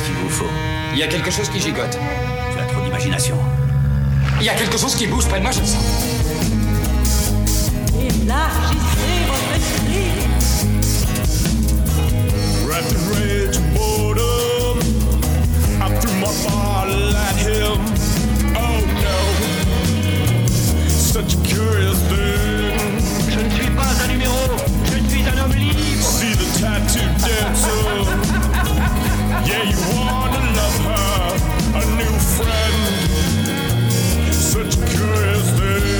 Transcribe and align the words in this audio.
Qu'est-ce 0.00 0.12
qu'il 0.12 0.18
vous 0.22 0.30
faut 0.30 0.50
Il 0.94 0.98
y 0.98 1.02
a 1.02 1.08
quelque 1.08 1.30
chose 1.30 1.48
qui 1.50 1.60
gigote. 1.60 1.98
Tu 2.52 2.58
as 2.58 2.64
trop 2.64 2.80
d'imagination. 2.82 3.36
Il 4.40 4.46
y 4.46 4.48
a 4.48 4.54
quelque 4.54 4.78
chose 4.78 4.94
qui 4.94 5.06
bouge 5.06 5.26
près 5.26 5.38
de 5.38 5.42
moi, 5.42 5.50
je 5.50 5.60
le 5.60 5.66
sens. 5.66 5.84
Élargissez 7.98 9.26
votre 9.28 9.52
esprit. 9.56 10.10
In 12.72 12.86
rage 13.12 13.56
and 13.58 13.74
boredom, 13.74 14.78
I 15.82 15.90
threw 16.00 16.14
my 16.14 16.32
bottle 16.44 17.14
at 17.14 17.36
him. 17.36 17.78
Oh 18.56 18.80
no, 19.02 19.18
such 20.88 21.34
a 21.34 21.38
curious 21.46 21.98
thing. 22.08 22.72
Je 23.28 23.38
ne 23.38 23.50
suis 23.50 23.70
pas 23.72 23.92
un 24.02 24.08
numéro, 24.08 24.38
je 24.84 25.10
suis 25.10 25.22
un 25.28 25.44
homme 25.44 25.54
libre. 25.54 26.02
See 26.02 26.32
the 26.32 26.46
tattoo 26.58 27.04
dancer. 27.18 28.29
Yeah, 29.50 29.64
you 29.64 29.80
wanna 29.98 30.40
love 30.58 30.78
her, 30.86 31.80
a 31.80 31.84
new 31.98 32.16
friend. 32.36 32.78
Such 34.32 34.76
a 34.76 34.86
curious 34.86 35.50
thing. 35.58 35.99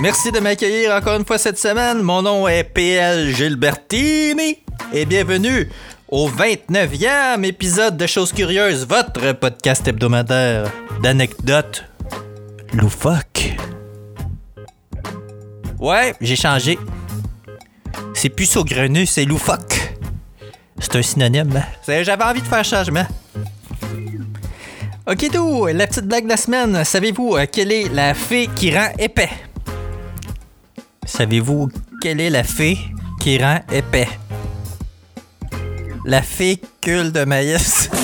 Merci 0.00 0.32
de 0.32 0.40
m'accueillir 0.40 0.92
encore 0.94 1.16
une 1.16 1.24
fois 1.26 1.38
cette 1.38 1.58
semaine. 1.58 2.00
Mon 2.02 2.22
nom 2.22 2.48
est 2.48 2.64
PL 2.64 3.34
Gilbertini 3.34 4.58
et 4.92 5.04
bienvenue 5.04 5.68
au 6.08 6.28
29e 6.28 7.44
épisode 7.44 7.96
de 7.96 8.06
Choses 8.06 8.32
Curieuses, 8.32 8.86
votre 8.86 9.32
podcast 9.32 9.86
hebdomadaire 9.86 10.70
d'anecdotes 11.02 11.84
loufoques. 12.72 13.56
Ouais, 15.78 16.14
j'ai 16.20 16.36
changé. 16.36 16.78
C'est 18.14 18.30
plus 18.30 18.46
saugrenu, 18.46 19.06
c'est 19.06 19.24
loufoque. 19.24 19.94
C'est 20.78 20.96
un 20.96 21.02
synonyme. 21.02 21.52
hein? 21.56 22.02
J'avais 22.02 22.24
envie 22.24 22.40
de 22.40 22.46
faire 22.46 22.64
changement. 22.64 23.06
Ok, 25.06 25.28
tout, 25.32 25.66
la 25.66 25.86
petite 25.86 26.06
blague 26.06 26.24
de 26.24 26.30
la 26.30 26.36
semaine. 26.36 26.84
Savez-vous 26.84 27.36
euh, 27.36 27.46
quelle 27.50 27.72
est 27.72 27.88
la 27.92 28.14
fée 28.14 28.48
qui 28.54 28.74
rend 28.74 28.90
épais? 28.98 29.28
Savez-vous 31.10 31.68
quelle 32.00 32.20
est 32.20 32.30
la 32.30 32.44
fée 32.44 32.78
qui 33.20 33.36
rend 33.36 33.58
épais? 33.72 34.08
La 36.06 36.22
fécule 36.22 37.10
de 37.12 37.24
maïs. 37.24 37.90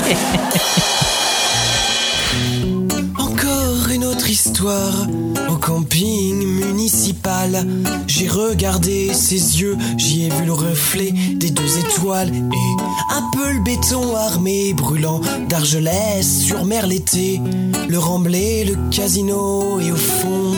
Encore 3.17 3.89
une 3.91 4.05
autre 4.05 4.29
histoire 4.29 5.07
au 5.49 5.57
camping 5.57 6.45
municipal. 6.67 7.65
J'ai 8.09 8.29
regardé 8.29 9.15
ses 9.15 9.61
yeux, 9.61 9.79
j'y 9.97 10.27
ai 10.27 10.31
vu 10.31 10.45
le 10.45 10.53
reflet 10.53 11.13
des 11.13 11.51
deux 11.51 11.79
étoiles 11.79 12.35
et 12.35 13.15
un 13.15 13.23
peu 13.33 13.53
le 13.53 13.61
béton 13.63 14.17
armé 14.17 14.75
brûlant 14.75 15.21
d'argelès 15.49 16.23
sur 16.23 16.65
mer 16.65 16.89
l'été. 16.89 17.41
Le 17.89 17.99
remblai, 17.99 18.65
le 18.65 18.75
casino 18.91 19.81
et 19.81 19.93
au 19.93 19.97
fond 19.97 20.55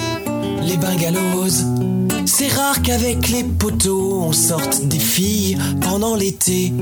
les 0.62 0.76
bungalows. 0.78 1.97
C'est 2.30 2.48
rare 2.48 2.82
qu'avec 2.82 3.30
les 3.30 3.42
poteaux 3.42 4.20
on 4.20 4.32
sorte 4.32 4.82
des 4.82 4.98
filles 4.98 5.56
pendant 5.80 6.14
l'été. 6.14 6.74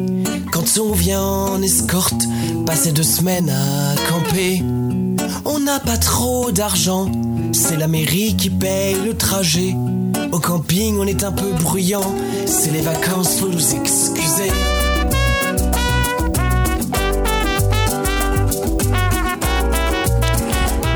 Quand 0.51 0.65
on 0.81 0.91
vient 0.91 1.23
en 1.23 1.62
escorte, 1.62 2.25
passer 2.67 2.91
deux 2.91 3.05
semaines 3.05 3.49
à 3.49 3.95
camper. 4.11 4.61
On 5.45 5.61
n'a 5.61 5.79
pas 5.79 5.99
trop 5.99 6.51
d'argent, 6.51 7.09
c'est 7.53 7.77
la 7.77 7.87
mairie 7.87 8.34
qui 8.37 8.51
paye 8.51 8.97
le 8.97 9.17
trajet. 9.17 9.77
Au 10.33 10.41
camping, 10.41 10.99
on 10.99 11.07
est 11.07 11.23
un 11.23 11.33
peu 11.33 11.53
bruyant, 11.63 12.13
c'est 12.45 12.73
les 12.73 12.83
vacances, 12.83 13.39
faut 13.39 13.49
nous 13.49 13.75
excuser. 13.77 14.51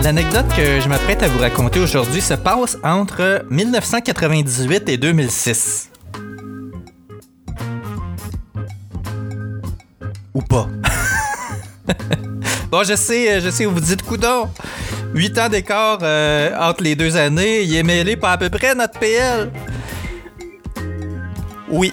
L'anecdote 0.02 0.46
que 0.56 0.80
je 0.80 0.88
m'apprête 0.88 1.22
à 1.22 1.28
vous 1.28 1.38
raconter 1.38 1.78
aujourd'hui 1.78 2.22
se 2.22 2.32
passe 2.32 2.78
entre 2.82 3.44
1998 3.50 4.88
et 4.88 4.96
2006. 4.96 5.90
Ou 10.34 10.40
pas. 10.40 10.68
bon, 12.70 12.82
je 12.82 12.94
sais, 12.96 13.42
je 13.42 13.50
sais, 13.50 13.66
vous 13.66 13.78
dites 13.78 14.02
coudon. 14.02 14.48
8 15.14 15.38
ans 15.38 15.48
d'écart 15.50 15.98
euh, 16.02 16.56
entre 16.58 16.82
les 16.82 16.96
deux 16.96 17.16
années, 17.16 17.62
il 17.62 17.76
est 17.76 17.82
mêlé 17.82 18.16
pas 18.16 18.32
à 18.32 18.38
peu 18.38 18.48
près 18.48 18.74
notre 18.74 18.98
PL. 18.98 19.50
Oui. 21.68 21.92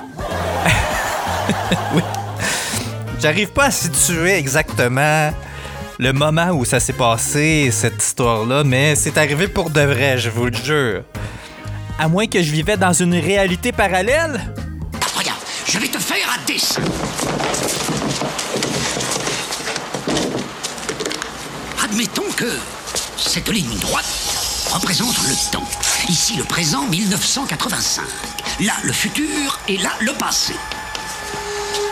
oui. 1.94 2.02
J'arrive 3.20 3.50
pas 3.50 3.66
à 3.66 3.72
situer 3.72 4.36
exactement 4.36 5.32
le 6.00 6.14
moment 6.14 6.50
où 6.52 6.64
ça 6.64 6.80
s'est 6.80 6.94
passé, 6.94 7.70
cette 7.72 8.04
histoire-là, 8.04 8.64
mais 8.64 8.96
c'est 8.96 9.18
arrivé 9.18 9.48
pour 9.48 9.70
de 9.70 9.82
vrai, 9.82 10.18
je 10.18 10.30
vous 10.30 10.46
le 10.46 10.54
jure. 10.54 11.04
À 11.98 12.08
moins 12.08 12.28
que 12.28 12.42
je 12.42 12.52
vivais 12.52 12.78
dans 12.78 12.94
une 12.94 13.16
réalité 13.16 13.72
parallèle. 13.72 14.40
Regarde, 15.16 15.40
je 15.66 15.80
vais 15.80 15.88
te 15.88 15.98
faire 15.98 16.28
un 16.32 16.46
dessin. 16.46 16.82
Admettons 21.84 22.32
que 22.36 22.52
cette 23.18 23.50
ligne 23.50 23.78
droite 23.80 24.06
représente 24.72 25.18
le 25.28 25.52
temps. 25.52 25.68
Ici 26.08 26.38
le 26.38 26.44
présent 26.44 26.86
1985. 26.88 28.04
Là 28.62 28.74
le 28.84 28.94
futur 28.94 29.60
et 29.68 29.78
là 29.78 29.92
le 30.02 30.14
passé. 30.14 30.54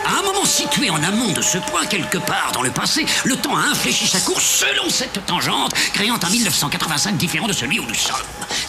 À 0.06 0.20
un 0.20 0.22
moment 0.22 0.44
situé 0.44 0.88
en 0.88 1.02
amont 1.02 1.32
de 1.32 1.42
ce 1.42 1.58
point, 1.58 1.84
quelque 1.84 2.18
part 2.18 2.52
dans 2.54 2.62
le 2.62 2.70
passé, 2.70 3.04
le 3.24 3.34
temps 3.34 3.56
a 3.56 3.62
infléchi 3.72 4.06
sa 4.06 4.20
course 4.20 4.44
selon 4.44 4.88
cette 4.88 5.26
tangente, 5.26 5.74
créant 5.92 6.14
un 6.22 6.30
1985 6.30 7.16
différent 7.16 7.48
de 7.48 7.52
celui 7.52 7.80
où 7.80 7.84
nous 7.84 7.94
sommes. 7.94 8.14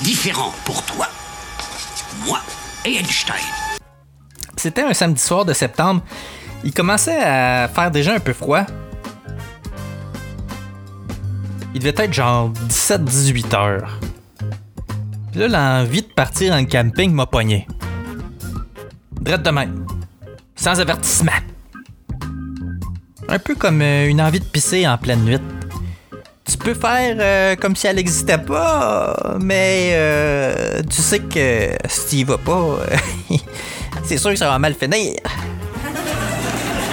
Différent 0.01 0.51
pour 0.65 0.81
toi, 0.83 1.07
moi 2.25 2.39
et 2.85 2.95
Einstein. 2.97 3.35
C'était 4.55 4.81
un 4.81 4.95
samedi 4.95 5.21
soir 5.21 5.45
de 5.45 5.53
septembre. 5.53 6.01
Il 6.63 6.73
commençait 6.73 7.21
à 7.21 7.67
faire 7.67 7.91
déjà 7.91 8.15
un 8.15 8.19
peu 8.19 8.33
froid. 8.33 8.63
Il 11.75 11.81
devait 11.81 12.03
être 12.03 12.13
genre 12.13 12.49
17-18 12.67 13.55
heures. 13.55 13.99
Puis 15.31 15.41
là, 15.41 15.47
l'envie 15.47 16.01
de 16.01 16.07
partir 16.07 16.55
en 16.55 16.65
camping 16.65 17.11
m'a 17.11 17.27
pogné. 17.27 17.67
Drette 19.21 19.43
de 19.43 19.51
même. 19.51 19.85
Sans 20.57 20.79
avertissement. 20.79 21.31
Un 23.29 23.39
peu 23.39 23.55
comme 23.55 23.81
euh, 23.81 24.07
une 24.07 24.21
envie 24.21 24.39
de 24.39 24.45
pisser 24.45 24.87
en 24.87 24.97
pleine 24.97 25.23
nuit. 25.23 25.39
Tu 26.49 26.57
peux 26.57 26.73
faire 26.73 27.17
euh, 27.19 27.57
comme 27.57 27.75
si 27.75 27.87
elle 27.87 27.97
n'existait 27.97 28.37
pas, 28.37 29.35
mais 29.41 29.89
euh, 29.91 30.81
tu 30.89 31.01
sais 31.01 31.19
que 31.19 31.71
si 31.89 32.07
tu 32.07 32.15
y 32.15 32.23
vas 32.23 32.37
pas, 32.37 32.53
euh, 32.53 32.85
c'est 34.03 34.17
sûr 34.17 34.29
que 34.29 34.37
ça 34.37 34.47
va 34.47 34.57
mal 34.57 34.73
finir. 34.73 35.15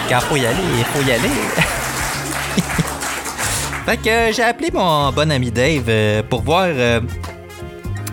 Quand 0.08 0.20
faut 0.22 0.34
y 0.36 0.44
aller, 0.44 0.58
il 0.76 0.84
faut 0.84 1.08
y 1.08 1.12
aller. 1.12 1.28
fait 3.86 3.97
que 3.98 4.32
j'ai 4.34 4.42
appelé 4.42 4.72
mon 4.72 5.12
bon 5.12 5.30
ami 5.30 5.53
Dave 5.53 6.24
pour 6.24 6.42
voir 6.42 6.66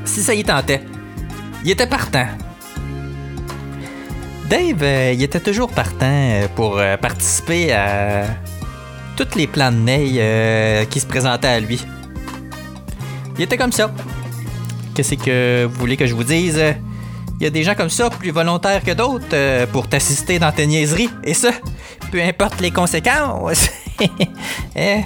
si 0.05 0.21
ça 0.21 0.35
y 0.35 0.43
tentait. 0.43 0.83
Il 1.63 1.71
était 1.71 1.87
partant. 1.87 2.27
Dave, 4.51 4.83
euh, 4.83 5.13
il 5.13 5.23
était 5.23 5.39
toujours 5.39 5.69
partant 5.69 5.95
euh, 6.01 6.45
pour 6.53 6.77
euh, 6.77 6.97
participer 6.97 7.71
à 7.71 8.25
tous 9.15 9.35
les 9.37 9.47
plans 9.47 9.71
de 9.71 9.77
Ney 9.77 10.87
qui 10.89 10.99
se 10.99 11.05
présentaient 11.05 11.47
à 11.47 11.59
lui. 11.61 11.81
Il 13.37 13.43
était 13.43 13.55
comme 13.55 13.71
ça. 13.71 13.93
Qu'est-ce 14.93 15.15
que 15.15 15.63
vous 15.63 15.79
voulez 15.79 15.95
que 15.95 16.05
je 16.05 16.13
vous 16.13 16.25
dise? 16.25 16.61
Il 17.39 17.43
y 17.45 17.47
a 17.47 17.49
des 17.49 17.63
gens 17.63 17.75
comme 17.75 17.89
ça, 17.89 18.09
plus 18.09 18.31
volontaires 18.31 18.83
que 18.83 18.91
d'autres, 18.91 19.65
pour 19.67 19.87
t'assister 19.87 20.37
dans 20.37 20.51
tes 20.51 20.67
niaiseries. 20.67 21.09
Et 21.23 21.33
ça, 21.33 21.51
peu 22.11 22.21
importe 22.21 22.59
les 22.59 22.71
conséquences. 22.71 23.69
Eh. 24.75 25.01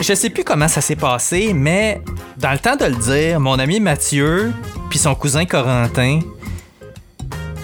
Je 0.00 0.14
sais 0.14 0.30
plus 0.30 0.44
comment 0.44 0.68
ça 0.68 0.80
s'est 0.80 0.96
passé, 0.96 1.52
mais 1.52 2.00
dans 2.38 2.52
le 2.52 2.58
temps 2.58 2.76
de 2.76 2.84
le 2.84 2.94
dire, 2.94 3.40
mon 3.40 3.58
ami 3.58 3.80
Mathieu 3.80 4.52
puis 4.88 4.98
son 4.98 5.14
cousin 5.14 5.44
Corentin 5.44 6.20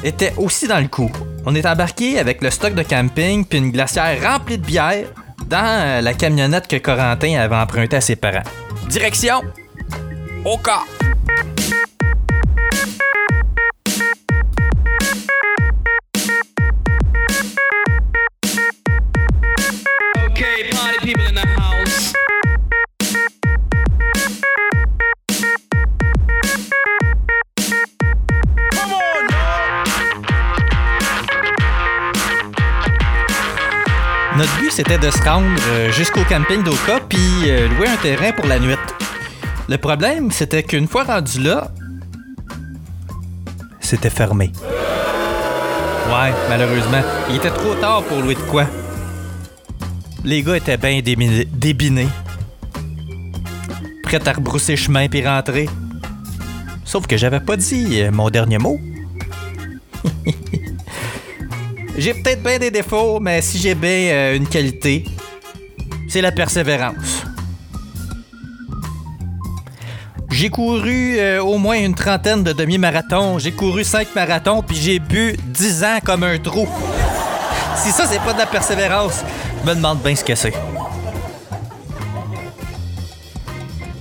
étaient 0.04 0.32
aussi 0.36 0.68
dans 0.68 0.80
le 0.80 0.88
coup. 0.88 1.10
On 1.44 1.54
est 1.54 1.66
embarqué 1.66 2.18
avec 2.18 2.42
le 2.42 2.50
stock 2.50 2.74
de 2.74 2.82
camping 2.82 3.44
puis 3.44 3.58
une 3.58 3.70
glacière 3.70 4.20
remplie 4.22 4.58
de 4.58 4.64
bière 4.64 5.06
dans 5.48 5.64
euh, 5.64 6.00
la 6.00 6.14
camionnette 6.14 6.66
que 6.66 6.76
Corentin 6.76 7.38
avait 7.38 7.56
empruntée 7.56 7.96
à 7.96 8.00
ses 8.00 8.16
parents. 8.16 8.42
Direction 8.88 9.42
au 10.44 10.58
c'était 34.76 34.98
de 34.98 35.10
se 35.10 35.22
rendre 35.22 35.46
euh, 35.70 35.90
jusqu'au 35.90 36.22
camping 36.24 36.62
d'Oka 36.62 37.00
puis 37.08 37.18
euh, 37.46 37.66
louer 37.66 37.88
un 37.88 37.96
terrain 37.96 38.30
pour 38.32 38.44
la 38.44 38.58
nuit. 38.58 38.74
Le 39.70 39.78
problème, 39.78 40.30
c'était 40.30 40.62
qu'une 40.62 40.86
fois 40.86 41.04
rendu 41.04 41.40
là, 41.40 41.70
c'était 43.80 44.10
fermé. 44.10 44.52
Ouais, 46.08 46.30
malheureusement. 46.50 47.00
Il 47.30 47.36
était 47.36 47.48
trop 47.48 47.74
tard 47.76 48.02
pour 48.02 48.20
louer 48.20 48.34
de 48.34 48.40
quoi. 48.40 48.66
Les 50.24 50.42
gars 50.42 50.58
étaient 50.58 50.76
bien 50.76 51.00
débinés. 51.00 52.08
Prêts 54.02 54.28
à 54.28 54.32
rebrousser 54.34 54.76
chemin 54.76 55.08
puis 55.08 55.26
rentrer. 55.26 55.70
Sauf 56.84 57.06
que 57.06 57.16
j'avais 57.16 57.40
pas 57.40 57.56
dit 57.56 58.02
euh, 58.02 58.10
mon 58.10 58.28
dernier 58.28 58.58
mot. 58.58 58.78
J'ai 61.98 62.12
peut-être 62.12 62.42
bien 62.42 62.58
des 62.58 62.70
défauts, 62.70 63.20
mais 63.20 63.40
si 63.40 63.58
j'ai 63.58 63.74
bien 63.74 63.88
euh, 64.12 64.36
une 64.36 64.46
qualité, 64.46 65.04
c'est 66.08 66.20
la 66.20 66.30
persévérance. 66.30 67.24
J'ai 70.30 70.50
couru 70.50 71.18
euh, 71.18 71.42
au 71.42 71.56
moins 71.56 71.78
une 71.78 71.94
trentaine 71.94 72.42
de 72.42 72.52
demi-marathons, 72.52 73.38
j'ai 73.38 73.52
couru 73.52 73.82
cinq 73.82 74.14
marathons, 74.14 74.62
puis 74.62 74.76
j'ai 74.76 74.98
bu 74.98 75.36
10 75.46 75.84
ans 75.84 75.98
comme 76.04 76.22
un 76.24 76.36
trou. 76.38 76.68
Si 77.76 77.90
ça, 77.92 78.04
c'est 78.06 78.20
pas 78.20 78.34
de 78.34 78.38
la 78.38 78.46
persévérance, 78.46 79.24
je 79.62 79.70
me 79.70 79.74
demande 79.74 80.00
bien 80.00 80.14
ce 80.14 80.22
que 80.22 80.34
c'est. 80.34 80.52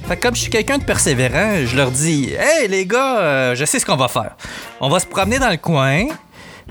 Fait 0.08 0.18
que 0.18 0.22
comme 0.22 0.36
je 0.36 0.42
suis 0.42 0.52
quelqu'un 0.52 0.78
de 0.78 0.84
persévérant, 0.84 1.66
je 1.66 1.76
leur 1.78 1.90
dis 1.90 2.34
Hey 2.38 2.68
les 2.68 2.86
gars, 2.86 3.20
euh, 3.20 3.56
je 3.56 3.64
sais 3.64 3.80
ce 3.80 3.86
qu'on 3.86 3.96
va 3.96 4.10
faire. 4.10 4.36
On 4.82 4.90
va 4.90 5.00
se 5.00 5.08
promener 5.08 5.40
dans 5.40 5.50
le 5.50 5.58
coin, 5.58 6.08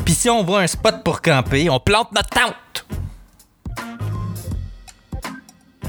puis 0.05 0.14
si 0.14 0.29
on 0.31 0.43
voit 0.43 0.61
un 0.61 0.67
spot 0.67 1.02
pour 1.05 1.23
camper, 1.23 1.70
on 1.70 1.81
plante 1.81 2.12
notre 2.12 2.31
tente. 2.31 2.87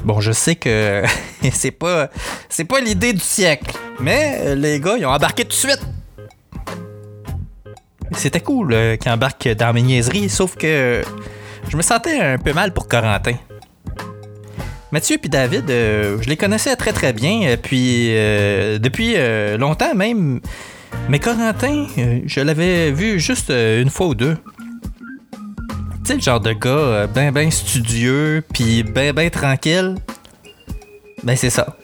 Bon, 0.04 0.20
je 0.20 0.32
sais 0.32 0.56
que 0.56 1.04
c'est 1.52 1.72
pas 1.72 2.10
c'est 2.50 2.66
pas 2.66 2.80
l'idée 2.80 3.14
du 3.14 3.20
siècle, 3.20 3.76
mais 4.00 4.38
euh, 4.40 4.56
les 4.56 4.80
gars, 4.80 4.96
ils 4.98 5.06
ont 5.06 5.12
embarqué 5.12 5.44
tout 5.44 5.50
de 5.50 5.54
suite. 5.54 5.82
C'était 8.12 8.42
cool 8.42 8.74
euh, 8.74 8.96
qu'ils 8.98 9.12
embarquent 9.12 9.50
dans 9.56 9.74
mes 9.74 9.82
niaiseries, 9.82 10.30
sauf 10.30 10.56
que 10.56 11.04
je 11.68 11.78
me 11.78 11.82
sentais 11.82 12.20
un 12.20 12.38
peu 12.38 12.54
mal 12.54 12.74
pour 12.74 12.88
Corentin. 12.88 13.36
Mathieu 14.92 15.18
et 15.22 15.28
David, 15.28 15.70
euh, 15.70 16.18
je 16.22 16.30
les 16.30 16.38
connaissais 16.38 16.74
très 16.78 16.94
très 16.94 17.12
bien, 17.12 17.42
euh, 17.44 17.58
puis 17.62 18.10
euh, 18.12 18.80
depuis 18.80 19.16
euh, 19.18 19.58
longtemps 19.58 19.94
même. 19.94 20.40
Mais 21.10 21.20
Corentin, 21.20 21.86
euh, 21.98 22.22
je 22.26 22.40
l'avais 22.40 22.92
vu 22.92 23.20
juste 23.20 23.50
euh, 23.50 23.82
une 23.82 23.90
fois 23.90 24.08
ou 24.08 24.16
deux. 24.16 24.38
Tu 25.34 25.40
sais, 26.06 26.14
le 26.16 26.22
genre 26.22 26.40
de 26.40 26.54
gars 26.54 26.70
euh, 26.70 27.08
ben 27.08 27.32
ben 27.32 27.52
studieux, 27.52 28.44
puis 28.54 28.84
ben 28.84 29.14
ben 29.14 29.30
tranquille. 29.30 29.96
Ben 31.24 31.36
c'est 31.36 31.50
ça. 31.50 31.78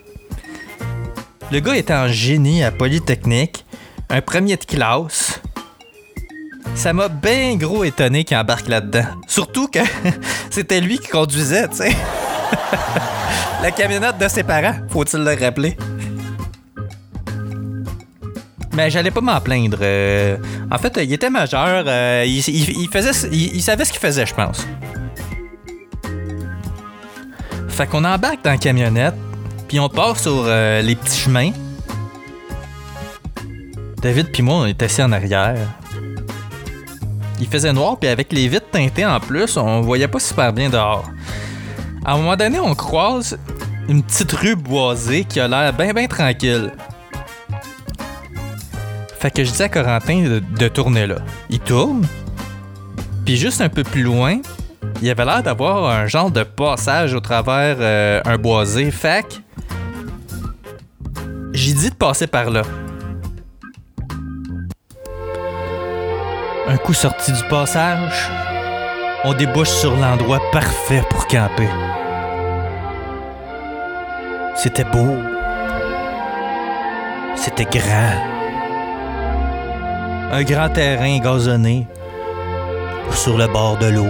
Le 1.52 1.60
gars 1.60 1.76
était 1.76 1.94
en 1.94 2.08
génie 2.08 2.64
à 2.64 2.72
Polytechnique, 2.72 3.66
un 4.10 4.22
premier 4.22 4.58
de 4.58 4.66
classe. 4.66 5.42
Ça 6.76 6.94
m'a 6.94 7.08
bien 7.08 7.56
gros 7.58 7.84
étonné 7.84 8.24
qu'il 8.24 8.38
embarque 8.38 8.68
là-dedans. 8.68 9.06
Surtout 9.28 9.68
que 9.68 9.80
c'était 10.50 10.82
lui 10.82 10.98
qui 10.98 11.08
conduisait, 11.08 11.68
tu 11.68 11.78
sais. 11.78 11.92
La 13.62 13.72
camionnette 13.72 14.18
de 14.18 14.28
ses 14.28 14.44
parents, 14.44 14.76
faut-il 14.90 15.24
le 15.24 15.36
rappeler. 15.36 15.78
Mais 18.74 18.90
j'allais 18.90 19.12
pas 19.12 19.22
m'en 19.22 19.40
plaindre. 19.42 19.80
euh, 19.82 20.38
en 20.72 20.78
fait, 20.78 20.98
il 21.04 21.12
était 21.12 21.30
majeur. 21.30 21.84
euh, 21.88 22.24
il, 22.26 22.42
faisait, 22.90 23.30
il 23.32 23.62
savait 23.62 23.86
ce 23.86 23.92
qu'il 23.92 24.00
faisait, 24.00 24.26
je 24.26 24.34
pense. 24.34 24.66
Fait 27.68 27.88
qu'on 27.88 28.04
embarque 28.04 28.44
dans 28.44 28.52
la 28.52 28.58
camionnette, 28.58 29.16
puis 29.68 29.80
on 29.80 29.90
part 29.90 30.18
sur 30.20 30.44
euh, 30.46 30.82
les 30.82 30.96
petits 30.96 31.20
chemins. 31.20 31.52
David 34.02 34.32
puis 34.32 34.42
moi, 34.44 34.56
on 34.56 34.66
est 34.66 34.82
assis 34.82 35.02
en 35.04 35.12
arrière. 35.12 35.58
Il 37.40 37.48
faisait 37.48 37.74
noir, 37.74 37.98
puis 37.98 38.10
avec 38.10 38.32
les 38.32 38.48
vitres 38.48 38.70
teintées 38.72 39.06
en 39.06 39.20
plus, 39.20 39.58
on 39.58 39.82
voyait 39.82 40.08
pas 40.08 40.20
super 40.20 40.54
bien 40.54 40.70
dehors. 40.70 41.10
À 42.06 42.14
un 42.14 42.18
moment 42.18 42.36
donné, 42.36 42.60
on 42.60 42.74
croise 42.76 43.38
une 43.90 44.04
petite 44.04 44.32
rue 44.32 44.56
boisée 44.56 45.24
qui 45.24 45.40
a 45.40 45.48
l'air 45.48 45.74
bien 45.74 45.94
bien 45.94 46.08
tranquille. 46.08 46.72
Fait 49.22 49.30
que 49.30 49.44
je 49.44 49.52
dis 49.52 49.62
à 49.62 49.70
Corentin 49.70 50.42
de, 50.58 50.68
tourner 50.68 51.06
là. 51.06 51.18
Il 51.52 51.60
tourne. 51.60 52.08
Puis 53.24 53.38
juste 53.38 53.62
un 53.62 53.70
peu 53.70 53.84
plus 53.84 54.02
loin, 54.02 54.40
il 55.00 55.10
avait 55.12 55.26
l'air 55.26 55.44
d'avoir 55.44 55.92
un 55.92 56.08
genre 56.08 56.32
de 56.32 56.42
passage 56.42 57.14
au 57.14 57.20
travers 57.20 57.76
euh, 57.80 58.20
un 58.26 58.40
boisé. 58.40 58.90
Fait 58.90 59.44
j'ai 61.54 61.74
dit 61.74 61.92
de 61.92 61.96
passer 61.96 62.26
par 62.26 62.50
là. 62.50 62.64
Un 66.68 66.78
coup 66.78 66.96
sorti 66.96 67.32
du 67.32 67.44
passage, 67.44 68.28
on 69.24 69.36
débouche 69.36 69.70
sur 69.70 69.96
l'endroit 69.98 70.42
parfait 70.52 71.04
pour 71.12 71.28
camper. 71.28 71.70
C'était 74.56 74.86
beau. 74.86 75.16
C'était 77.36 77.66
grand. 77.66 78.41
Un 80.34 80.44
grand 80.44 80.70
terrain 80.70 81.20
gazonné 81.20 81.88
sur 83.12 83.38
le 83.38 83.48
bord 83.48 83.78
de 83.78 83.88
l'eau. 83.88 84.08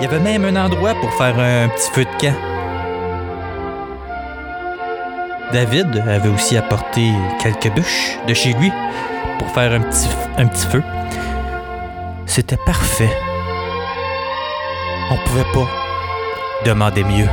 Il 0.00 0.04
y 0.04 0.06
avait 0.06 0.18
même 0.18 0.44
un 0.44 0.64
endroit 0.64 0.94
pour 0.94 1.14
faire 1.14 1.38
un 1.38 1.68
petit 1.68 1.90
feu 1.92 2.04
de 2.04 2.20
camp. 2.20 2.34
David 5.52 6.02
avait 6.08 6.28
aussi 6.28 6.56
apporté 6.56 7.12
quelques 7.40 7.72
bûches 7.72 8.18
de 8.26 8.34
chez 8.34 8.52
lui 8.54 8.72
pour 9.38 9.48
faire 9.50 9.72
un 9.72 9.80
petit, 9.80 10.66
feu. 10.66 10.82
C'était 12.26 12.58
parfait. 12.66 13.16
On 15.12 15.16
pouvait 15.28 15.52
pas 15.52 15.68
demander 16.64 17.04
mieux. 17.04 17.28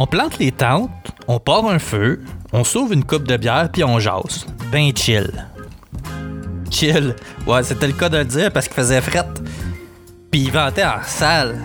On 0.00 0.06
plante 0.06 0.38
les 0.38 0.52
tentes, 0.52 0.90
on 1.26 1.40
part 1.40 1.66
un 1.66 1.80
feu, 1.80 2.20
on 2.52 2.62
sauve 2.62 2.92
une 2.92 3.02
coupe 3.02 3.24
de 3.26 3.36
bière 3.36 3.68
puis 3.72 3.82
on 3.82 3.98
jase. 3.98 4.46
Ben 4.70 4.96
chill. 4.96 5.28
Chill. 6.70 7.16
Ouais, 7.48 7.64
c'était 7.64 7.88
le 7.88 7.94
cas 7.94 8.08
de 8.08 8.18
le 8.18 8.24
dire 8.24 8.52
parce 8.52 8.68
qu'il 8.68 8.76
faisait 8.76 9.00
fret. 9.00 9.26
Puis 10.30 10.42
il 10.42 10.52
ventait 10.52 10.84
en 10.84 11.02
salle. 11.04 11.58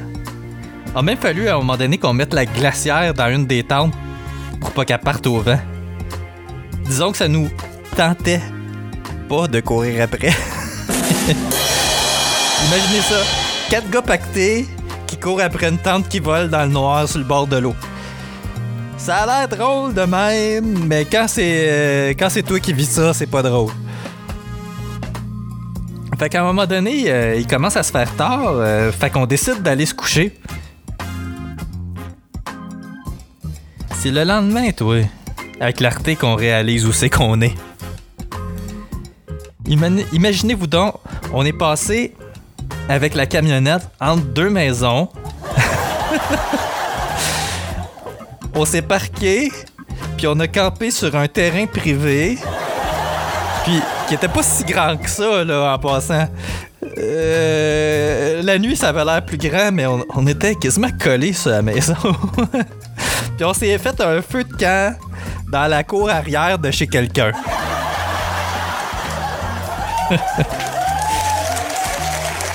A 0.95 1.03
même 1.03 1.19
fallu 1.19 1.47
à 1.47 1.53
un 1.53 1.57
moment 1.57 1.77
donné 1.77 1.99
qu'on 1.99 2.13
mette 2.13 2.33
la 2.33 2.47
glacière 2.47 3.13
dans 3.13 3.29
une 3.29 3.45
des 3.45 3.61
tentes 3.61 3.93
pour 4.59 4.71
pas 4.71 4.83
qu'elle 4.83 4.97
parte 4.97 5.27
au 5.27 5.39
vent. 5.39 5.59
Disons 6.85 7.11
que 7.11 7.19
ça 7.19 7.27
nous 7.27 7.51
tentait 7.95 8.41
pas 9.29 9.47
de 9.47 9.59
courir 9.59 10.01
après. 10.01 10.31
Imaginez 12.65 13.01
ça. 13.01 13.21
Quatre 13.69 13.91
gars 13.91 14.01
pactés 14.01 14.67
qui 15.05 15.17
courent 15.17 15.41
après 15.41 15.69
une 15.69 15.77
tente 15.77 16.09
qui 16.09 16.17
vole 16.17 16.49
dans 16.49 16.63
le 16.63 16.71
noir 16.71 17.07
sur 17.07 17.19
le 17.19 17.25
bord 17.25 17.45
de 17.45 17.57
l'eau. 17.57 17.75
Ça 19.03 19.17
a 19.17 19.25
l'air 19.25 19.49
drôle 19.49 19.93
de 19.93 20.03
même, 20.03 20.85
mais 20.87 21.03
quand 21.03 21.25
c'est 21.27 21.67
euh, 21.67 22.09
quand 22.11 22.29
c'est 22.29 22.41
toi 22.41 22.57
qui 22.61 22.71
vis 22.71 22.89
ça, 22.89 23.13
c'est 23.13 23.27
pas 23.27 23.41
drôle. 23.41 23.69
Fait 26.17 26.29
qu'à 26.29 26.39
un 26.39 26.45
moment 26.45 26.65
donné, 26.65 27.11
euh, 27.11 27.35
il 27.35 27.45
commence 27.45 27.75
à 27.75 27.83
se 27.83 27.91
faire 27.91 28.09
tard, 28.15 28.53
euh, 28.53 28.93
fait 28.93 29.09
qu'on 29.09 29.25
décide 29.25 29.61
d'aller 29.61 29.85
se 29.85 29.93
coucher. 29.93 30.39
C'est 33.95 34.11
le 34.11 34.23
lendemain, 34.23 34.71
toi, 34.71 35.01
avec 35.59 35.75
clarté 35.75 36.15
qu'on 36.15 36.35
réalise 36.35 36.85
où 36.85 36.93
c'est 36.93 37.09
qu'on 37.09 37.41
est. 37.41 37.55
Imaginez-vous 39.67 40.67
donc, 40.67 40.95
on 41.33 41.45
est 41.45 41.51
passé 41.51 42.13
avec 42.87 43.15
la 43.15 43.25
camionnette 43.25 43.85
entre 43.99 44.23
deux 44.23 44.49
maisons. 44.49 45.09
on 48.55 48.65
s'est 48.65 48.81
parqué, 48.81 49.51
puis 50.17 50.27
on 50.27 50.39
a 50.39 50.47
campé 50.47 50.91
sur 50.91 51.15
un 51.15 51.27
terrain 51.27 51.65
privé. 51.65 52.37
Puis, 53.63 53.81
qui 54.07 54.13
était 54.15 54.27
pas 54.27 54.43
si 54.43 54.63
grand 54.65 54.97
que 54.97 55.09
ça, 55.09 55.43
là, 55.43 55.73
en 55.73 55.79
passant. 55.79 56.27
Euh, 56.97 58.41
la 58.43 58.59
nuit, 58.59 58.75
ça 58.75 58.89
avait 58.89 59.05
l'air 59.05 59.25
plus 59.25 59.37
grand, 59.37 59.71
mais 59.71 59.85
on, 59.85 60.03
on 60.15 60.27
était 60.27 60.55
quasiment 60.55 60.89
collés 61.01 61.33
sur 61.33 61.51
la 61.51 61.61
maison. 61.61 61.95
Puis 63.37 63.45
on 63.45 63.53
s'est 63.53 63.77
fait 63.77 63.99
un 64.01 64.21
feu 64.21 64.43
de 64.43 64.53
camp 64.53 64.95
dans 65.51 65.67
la 65.67 65.83
cour 65.83 66.09
arrière 66.09 66.59
de 66.59 66.71
chez 66.71 66.87
quelqu'un. 66.87 67.31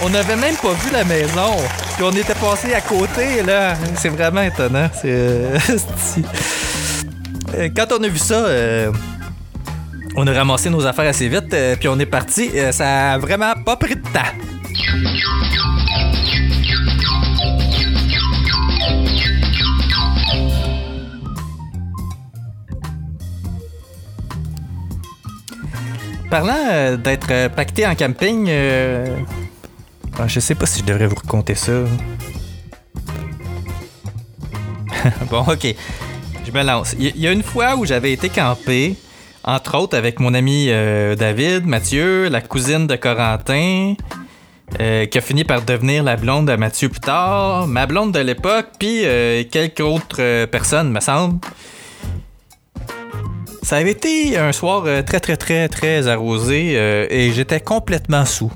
on 0.03 0.11
n'avait 0.11 0.37
même 0.37 0.57
pas 0.57 0.73
vu 0.73 0.91
la 0.93 1.05
maison. 1.05 1.57
Puis 1.97 2.05
on 2.05 2.13
était 2.13 2.35
passé 2.35 2.75
à 2.75 2.81
côté, 2.81 3.43
là. 3.43 3.75
C'est 3.97 4.09
vraiment 4.09 4.43
étonnant. 4.43 4.89
C'est. 5.01 5.09
euh, 7.55 7.69
Quand 7.75 7.87
on 7.99 8.03
a 8.03 8.09
vu 8.09 8.19
ça, 8.19 8.35
euh, 8.35 8.93
on 10.17 10.27
a 10.27 10.33
ramassé 10.33 10.71
nos 10.71 10.87
affaires 10.87 11.09
assez 11.09 11.29
vite, 11.29 11.53
euh, 11.53 11.77
puis 11.77 11.89
on 11.89 11.99
est 11.99 12.07
parti. 12.07 12.51
Euh, 12.55 12.73
ça 12.73 13.15
a 13.15 13.19
vraiment 13.19 13.55
pas 13.65 13.77
pris 13.77 13.97
de 13.97 14.03
temps. 14.03 14.21
Parlant 26.31 26.97
d'être 26.99 27.49
pacté 27.55 27.87
en 27.87 27.95
camping, 27.95 28.51
je 30.27 30.41
sais 30.41 30.55
pas 30.55 30.67
si 30.67 30.81
je 30.81 30.85
devrais 30.85 31.07
vous 31.07 31.17
raconter 31.17 31.55
ça. 31.55 31.73
bon, 35.31 35.41
ok. 35.47 35.75
Je 36.47 36.53
me 36.53 36.63
lance. 36.65 36.95
Il 36.99 37.17
y- 37.17 37.27
a 37.27 37.33
une 37.33 37.43
fois 37.43 37.77
où 37.77 37.85
j'avais 37.85 38.13
été 38.13 38.29
camper, 38.29 38.97
entre 39.45 39.77
autres 39.77 39.97
avec 39.97 40.19
mon 40.19 40.35
ami 40.35 40.67
euh, 40.71 41.15
David, 41.15 41.67
Mathieu, 41.67 42.29
la 42.29 42.41
cousine 42.41 42.87
de 42.87 42.97
Corentin, 42.97 43.95
euh, 44.81 45.07
qui 45.07 45.19
a 45.19 45.21
fini 45.21 45.45
par 45.45 45.63
devenir 45.63 46.03
la 46.03 46.17
blonde 46.17 46.49
de 46.49 46.57
Mathieu 46.57 46.89
plus 46.89 47.01
tard, 47.01 47.67
ma 47.67 47.87
blonde 47.87 48.13
de 48.13 48.21
l'époque, 48.21 48.67
puis 48.79 49.03
euh, 49.05 49.45
quelques 49.51 49.81
autres 49.81 50.47
personnes, 50.47 50.91
me 50.91 51.01
semble. 51.01 51.39
Ça 53.63 53.77
avait 53.77 53.91
été 53.91 54.39
un 54.39 54.53
soir 54.53 54.85
très 55.05 55.21
très 55.21 55.37
très 55.37 55.69
très 55.69 56.09
arrosé 56.09 56.73
et 57.11 57.33
j'étais 57.35 57.61
complètement 57.61 58.25
sous. 58.25 58.51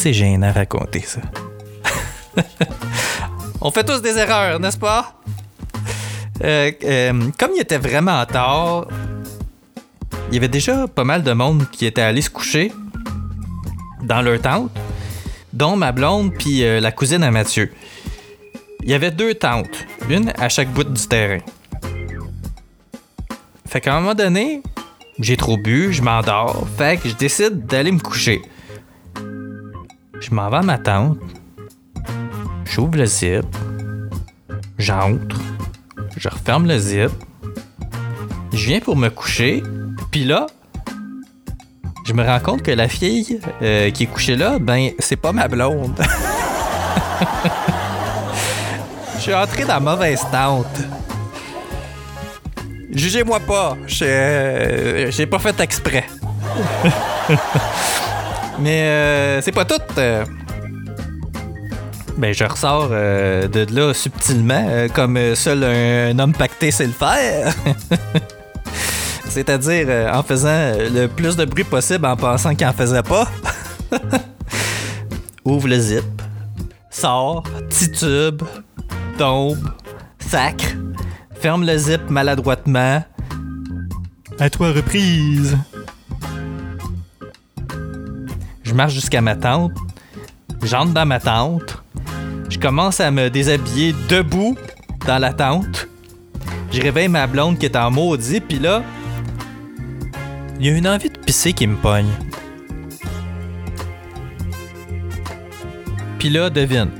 C'est 0.00 0.14
gênant 0.14 0.48
à 0.48 0.52
raconter 0.52 1.00
ça? 1.00 1.20
On 3.60 3.70
fait 3.70 3.84
tous 3.84 4.00
des 4.00 4.16
erreurs, 4.16 4.58
n'est-ce 4.58 4.78
pas? 4.78 5.14
Euh, 6.42 6.72
euh, 6.84 7.30
comme 7.38 7.50
il 7.54 7.60
était 7.60 7.76
vraiment 7.76 8.24
tard, 8.24 8.88
il 10.30 10.34
y 10.34 10.38
avait 10.38 10.48
déjà 10.48 10.88
pas 10.88 11.04
mal 11.04 11.22
de 11.22 11.32
monde 11.32 11.68
qui 11.70 11.84
était 11.84 12.00
allé 12.00 12.22
se 12.22 12.30
coucher 12.30 12.72
dans 14.02 14.22
leur 14.22 14.40
tente, 14.40 14.70
dont 15.52 15.76
ma 15.76 15.92
blonde 15.92 16.32
puis 16.32 16.64
euh, 16.64 16.80
la 16.80 16.92
cousine 16.92 17.22
à 17.22 17.30
Mathieu. 17.30 17.70
Il 18.82 18.88
y 18.88 18.94
avait 18.94 19.10
deux 19.10 19.34
tentes, 19.34 19.84
une 20.08 20.32
à 20.38 20.48
chaque 20.48 20.70
bout 20.70 20.84
du 20.84 21.06
terrain. 21.06 21.40
Fait 23.68 23.82
qu'à 23.82 23.94
un 23.94 24.00
moment 24.00 24.14
donné, 24.14 24.62
j'ai 25.18 25.36
trop 25.36 25.58
bu, 25.58 25.92
je 25.92 26.00
m'endors, 26.00 26.66
fait 26.78 26.98
que 26.98 27.10
je 27.10 27.14
décide 27.16 27.66
d'aller 27.66 27.92
me 27.92 28.00
coucher. 28.00 28.40
Je 30.20 30.34
m'en 30.34 30.50
vais 30.50 30.58
à 30.58 30.62
ma 30.62 30.78
tente, 30.78 31.18
j'ouvre 32.64 32.96
le 32.96 33.06
zip, 33.06 33.46
j'entre, 34.78 35.40
je 36.16 36.28
referme 36.28 36.66
le 36.66 36.78
zip, 36.78 37.10
je 38.52 38.66
viens 38.66 38.80
pour 38.80 38.96
me 38.96 39.08
coucher, 39.08 39.62
puis 40.10 40.24
là, 40.24 40.46
je 42.06 42.12
me 42.12 42.24
rends 42.24 42.40
compte 42.40 42.62
que 42.62 42.70
la 42.70 42.88
fille 42.88 43.40
euh, 43.62 43.90
qui 43.90 44.02
est 44.02 44.06
couchée 44.06 44.36
là, 44.36 44.58
ben, 44.58 44.90
c'est 44.98 45.16
pas 45.16 45.32
ma 45.32 45.48
blonde. 45.48 46.00
Je 49.16 49.24
suis 49.24 49.34
entré 49.34 49.66
dans 49.66 49.80
mauvaise 49.82 50.22
tente. 50.32 50.80
Jugez-moi 52.90 53.38
pas, 53.40 53.76
euh, 54.00 55.10
j'ai 55.10 55.26
pas 55.26 55.38
fait 55.38 55.60
exprès. 55.60 56.06
Mais 58.60 58.82
euh, 58.82 59.40
c'est 59.40 59.52
pas 59.52 59.64
tout. 59.64 59.80
euh. 59.98 60.24
Ben, 62.18 62.34
je 62.34 62.44
ressors 62.44 62.88
euh, 62.92 63.48
de 63.48 63.66
là 63.74 63.94
subtilement, 63.94 64.66
euh, 64.68 64.88
comme 64.88 65.34
seul 65.34 65.64
un, 65.64 66.18
homme 66.18 66.34
pacté 66.34 66.70
sait 66.70 66.86
le 66.86 66.92
faire. 66.92 67.54
C'est-à-dire 69.26 70.10
en 70.12 70.22
faisant 70.22 70.72
le 70.92 71.06
plus 71.06 71.36
de 71.36 71.44
bruit 71.44 71.64
possible 71.64 72.04
en 72.04 72.16
pensant 72.16 72.54
qu'il 72.54 72.66
en 72.66 72.72
faisait 72.72 73.02
pas. 73.02 73.28
Ouvre 75.44 75.68
le 75.68 75.78
zip, 75.78 76.04
sort, 76.90 77.44
titube, 77.70 78.42
tombe, 79.16 79.70
sacre, 80.18 80.66
ferme 81.40 81.64
le 81.64 81.78
zip 81.78 82.10
maladroitement. 82.10 83.02
À 84.38 84.50
trois 84.50 84.72
reprises. 84.72 85.56
Je 88.70 88.74
marche 88.76 88.92
jusqu'à 88.92 89.20
ma 89.20 89.34
tente. 89.34 89.72
J'entre 90.62 90.92
dans 90.92 91.04
ma 91.04 91.18
tente. 91.18 91.82
Je 92.48 92.56
commence 92.56 93.00
à 93.00 93.10
me 93.10 93.28
déshabiller 93.28 93.92
debout 94.08 94.56
dans 95.08 95.18
la 95.18 95.32
tente. 95.32 95.88
Je 96.70 96.80
réveille 96.80 97.08
ma 97.08 97.26
blonde 97.26 97.58
qui 97.58 97.66
est 97.66 97.74
en 97.74 97.90
maudit, 97.90 98.38
puis 98.38 98.60
là, 98.60 98.84
il 100.60 100.66
y 100.66 100.68
a 100.68 100.72
une 100.72 100.86
envie 100.86 101.10
de 101.10 101.18
pisser 101.18 101.52
qui 101.52 101.66
me 101.66 101.74
pogne. 101.74 102.12
Puis 106.20 106.30
là, 106.30 106.48
devine. 106.48 106.90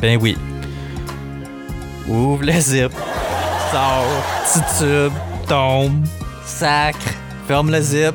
Ben 0.00 0.16
oui. 0.22 0.38
Ouvre 2.06 2.44
le 2.44 2.52
zip. 2.52 2.92
Sors. 3.72 4.24
Titube. 4.52 5.12
Tombe. 5.48 6.06
Sacre. 6.44 7.10
Ferme 7.48 7.72
le 7.72 7.80
zip. 7.80 8.14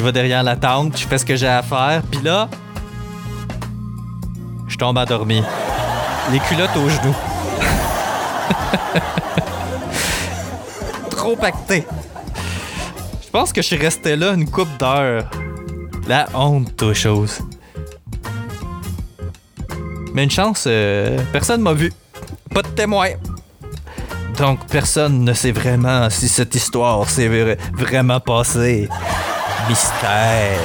Je 0.00 0.04
vais 0.06 0.12
derrière 0.12 0.42
la 0.42 0.56
tente, 0.56 0.96
je 0.98 1.06
fais 1.06 1.18
ce 1.18 1.26
que 1.26 1.36
j'ai 1.36 1.46
à 1.46 1.60
faire, 1.62 2.00
puis 2.10 2.22
là, 2.22 2.48
je 4.66 4.74
tombe 4.78 4.96
endormi. 4.96 5.42
Les 6.32 6.38
culottes 6.38 6.74
aux 6.74 6.88
genoux. 6.88 7.14
Trop 11.10 11.36
pacté. 11.36 11.84
Je 13.22 13.28
pense 13.30 13.52
que 13.52 13.60
je 13.60 13.66
suis 13.66 13.76
resté 13.76 14.16
là 14.16 14.32
une 14.32 14.48
coupe 14.50 14.74
d'heures. 14.78 15.28
La 16.08 16.26
honte 16.32 16.82
aux 16.82 16.94
choses. 16.94 17.40
Mais 20.14 20.24
une 20.24 20.30
chance, 20.30 20.64
euh, 20.66 21.18
personne 21.30 21.60
m'a 21.60 21.74
vu. 21.74 21.92
Pas 22.54 22.62
de 22.62 22.68
témoin. 22.68 23.08
Donc 24.38 24.60
personne 24.68 25.24
ne 25.26 25.34
sait 25.34 25.52
vraiment 25.52 26.08
si 26.08 26.26
cette 26.26 26.54
histoire 26.54 27.10
s'est 27.10 27.28
vra- 27.28 27.58
vraiment 27.74 28.18
passée. 28.18 28.88
Mystère. 29.70 30.58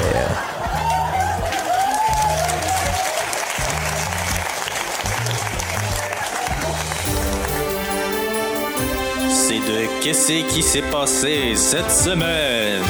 C'est 9.30 9.60
de 9.60 10.02
Qu'est-ce 10.02 10.52
qui 10.52 10.64
s'est 10.64 10.82
passé 10.82 11.54
cette 11.56 11.92
semaine? 11.92 12.82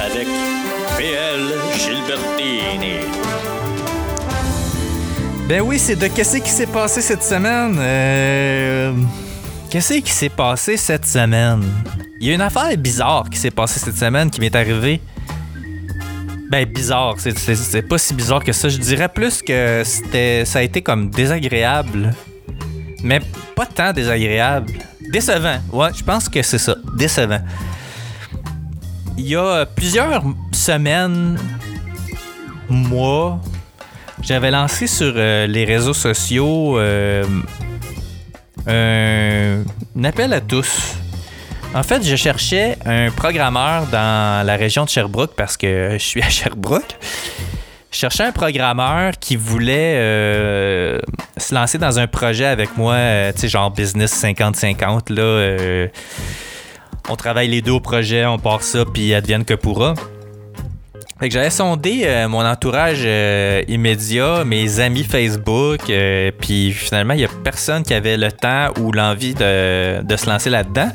Avec 0.00 0.28
PL 0.96 1.52
Gilbertini. 1.76 2.98
Ben 5.48 5.60
oui, 5.60 5.80
c'est 5.80 5.96
de 5.96 6.06
qu'est-ce 6.06 6.36
qui 6.36 6.50
s'est 6.50 6.68
passé 6.68 7.00
cette 7.00 7.24
semaine. 7.24 7.76
Euh... 7.80 8.92
Qu'est-ce 9.70 9.94
qui 10.00 10.10
s'est 10.10 10.28
passé 10.28 10.76
cette 10.76 11.06
semaine? 11.06 11.62
Il 12.20 12.26
y 12.26 12.30
a 12.32 12.34
une 12.34 12.40
affaire 12.40 12.76
bizarre 12.76 13.30
qui 13.30 13.38
s'est 13.38 13.52
passée 13.52 13.78
cette 13.78 13.96
semaine 13.96 14.28
qui 14.30 14.40
m'est 14.40 14.54
arrivée. 14.54 15.00
Ben 16.50 16.64
bizarre, 16.66 17.14
c'est- 17.18 17.82
pas 17.82 17.96
si 17.98 18.12
bizarre 18.12 18.42
que 18.42 18.52
ça. 18.52 18.68
Je 18.68 18.78
dirais 18.78 19.08
plus 19.08 19.40
que 19.42 19.84
ça 20.44 20.58
a 20.58 20.62
été 20.62 20.82
comme 20.82 21.08
désagréable, 21.10 22.12
mais 23.04 23.20
pas 23.54 23.66
tant 23.66 23.92
désagréable. 23.92 24.72
Décevant. 25.12 25.58
Ouais, 25.72 25.90
je 25.96 26.02
pense 26.02 26.28
que 26.28 26.42
c'est 26.42 26.58
ça. 26.58 26.74
Décevant. 26.96 27.40
Il 29.16 29.28
y 29.28 29.36
a 29.36 29.64
plusieurs 29.66 30.24
semaines, 30.52 31.38
mois, 32.68 33.40
j'avais 34.22 34.50
lancé 34.50 34.86
sur 34.88 35.12
euh, 35.16 35.46
les 35.46 35.64
réseaux 35.64 35.94
sociaux 35.94 36.78
euh, 36.78 37.24
un, 38.66 39.62
un 39.96 40.04
appel 40.04 40.32
à 40.32 40.40
tous. 40.40 40.96
En 41.72 41.84
fait, 41.84 42.02
je 42.02 42.16
cherchais 42.16 42.76
un 42.84 43.10
programmeur 43.10 43.86
dans 43.86 44.44
la 44.44 44.56
région 44.56 44.84
de 44.84 44.88
Sherbrooke 44.88 45.34
parce 45.36 45.56
que 45.56 45.92
je 45.92 46.04
suis 46.04 46.20
à 46.20 46.28
Sherbrooke. 46.30 46.96
Je 47.92 47.98
cherchais 47.98 48.22
un 48.24 48.32
programmeur 48.32 49.18
qui 49.18 49.34
voulait 49.34 49.96
euh, 49.96 50.98
se 51.36 51.54
lancer 51.54 51.76
dans 51.78 51.98
un 51.98 52.06
projet 52.06 52.46
avec 52.46 52.76
moi, 52.76 52.94
euh, 52.94 53.32
tu 53.32 53.40
sais, 53.40 53.48
genre 53.48 53.70
business 53.70 54.22
50-50. 54.22 55.12
Là, 55.12 55.22
euh, 55.22 55.88
on 57.08 57.16
travaille 57.16 57.48
les 57.48 57.62
deux 57.62 57.72
au 57.72 57.80
projet, 57.80 58.26
on 58.26 58.38
part 58.38 58.62
ça, 58.62 58.84
puis 58.84 59.12
advienne 59.12 59.44
que 59.44 59.54
pourra. 59.54 59.94
Fait 61.18 61.28
que 61.28 61.34
j'avais 61.34 61.50
sondé 61.50 62.02
euh, 62.04 62.28
mon 62.28 62.44
entourage 62.44 63.02
euh, 63.04 63.62
immédiat, 63.68 64.44
mes 64.44 64.80
amis 64.80 65.04
Facebook, 65.04 65.90
euh, 65.90 66.30
puis 66.40 66.72
finalement, 66.72 67.14
il 67.14 67.18
n'y 67.18 67.24
a 67.24 67.28
personne 67.44 67.82
qui 67.82 67.92
avait 67.92 68.16
le 68.16 68.32
temps 68.32 68.68
ou 68.80 68.90
l'envie 68.90 69.34
de, 69.34 70.16
se 70.16 70.30
lancer 70.30 70.48
là-dedans. 70.48 70.90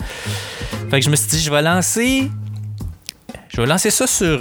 Fait 0.89 0.99
que 0.99 1.05
je 1.05 1.09
me 1.09 1.15
suis 1.15 1.29
dit, 1.29 1.39
je 1.39 1.51
vais 1.51 1.61
lancer. 1.61 2.31
Je 3.49 3.61
vais 3.61 3.67
lancer 3.67 3.89
ça 3.89 4.07
sur 4.07 4.39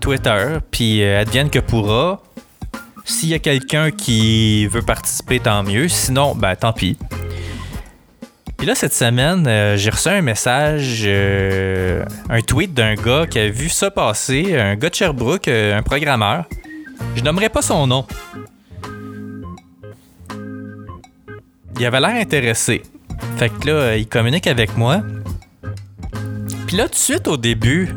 Twitter, 0.00 0.58
puis 0.70 1.04
advienne 1.04 1.50
que 1.50 1.58
pourra. 1.58 2.22
S'il 3.04 3.28
y 3.28 3.34
a 3.34 3.38
quelqu'un 3.38 3.90
qui 3.90 4.66
veut 4.66 4.80
participer, 4.80 5.40
tant 5.40 5.62
mieux. 5.62 5.88
Sinon, 5.88 6.34
ben 6.34 6.56
tant 6.56 6.72
pis. 6.72 6.96
Puis 8.64 8.70
là, 8.70 8.74
cette 8.74 8.94
semaine, 8.94 9.46
euh, 9.46 9.76
j'ai 9.76 9.90
reçu 9.90 10.08
un 10.08 10.22
message, 10.22 11.02
euh, 11.04 12.02
un 12.30 12.40
tweet 12.40 12.72
d'un 12.72 12.94
gars 12.94 13.26
qui 13.26 13.38
a 13.38 13.50
vu 13.50 13.68
ça 13.68 13.90
passer, 13.90 14.58
un 14.58 14.74
gars 14.74 14.88
de 14.88 14.94
Sherbrooke, 14.94 15.48
euh, 15.48 15.76
un 15.76 15.82
programmeur. 15.82 16.46
Je 17.14 17.22
nommerai 17.22 17.50
pas 17.50 17.60
son 17.60 17.86
nom. 17.86 18.06
Il 21.78 21.84
avait 21.84 22.00
l'air 22.00 22.14
intéressé. 22.14 22.80
Fait 23.36 23.50
que 23.50 23.68
là, 23.68 23.96
il 23.98 24.06
communique 24.06 24.46
avec 24.46 24.78
moi. 24.78 25.02
Puis 26.66 26.78
là, 26.78 26.84
tout 26.84 26.92
de 26.92 26.94
suite 26.94 27.28
au 27.28 27.36
début, 27.36 27.90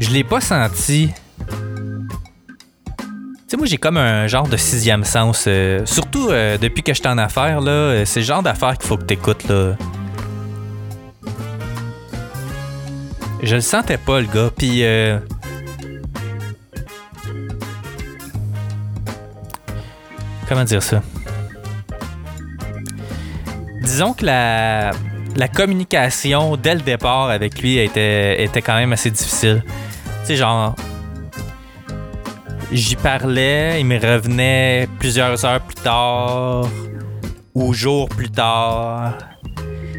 je 0.00 0.10
l'ai 0.10 0.24
pas 0.24 0.40
senti. 0.40 1.10
Sais, 3.52 3.58
moi, 3.58 3.66
j'ai 3.66 3.76
comme 3.76 3.98
un 3.98 4.26
genre 4.28 4.48
de 4.48 4.56
sixième 4.56 5.04
sens. 5.04 5.44
euh, 5.46 5.84
surtout 5.84 6.30
euh, 6.30 6.56
depuis 6.56 6.82
que 6.82 6.94
je 6.94 7.00
suis 7.00 7.06
en 7.06 7.18
affaires, 7.18 7.60
là, 7.60 7.70
euh, 7.70 8.04
c'est 8.06 8.20
le 8.20 8.24
genre 8.24 8.42
d'affaires 8.42 8.78
qu'il 8.78 8.88
faut 8.88 8.96
que 8.96 9.02
t'écoutes, 9.04 9.46
là. 9.46 9.76
Je 13.42 13.56
le 13.56 13.60
sentais 13.60 13.98
pas, 13.98 14.22
le 14.22 14.26
gars. 14.26 14.48
Puis. 14.56 14.82
euh, 14.84 15.18
Comment 20.48 20.64
dire 20.64 20.82
ça? 20.82 21.02
Disons 23.82 24.14
que 24.14 24.24
la, 24.24 24.92
la 25.36 25.48
communication 25.48 26.56
dès 26.56 26.74
le 26.74 26.80
départ 26.80 27.28
avec 27.28 27.60
lui 27.60 27.76
était, 27.76 28.42
était 28.42 28.62
quand 28.62 28.76
même 28.76 28.94
assez 28.94 29.10
difficile. 29.10 29.62
Tu 30.22 30.28
sais, 30.28 30.36
genre, 30.36 30.74
J'y 32.72 32.96
parlais, 32.96 33.80
il 33.80 33.86
me 33.86 33.98
revenait 33.98 34.88
plusieurs 34.98 35.44
heures 35.44 35.60
plus 35.60 35.74
tard 35.74 36.66
ou 37.54 37.74
jours 37.74 38.08
plus 38.08 38.30
tard. 38.30 39.18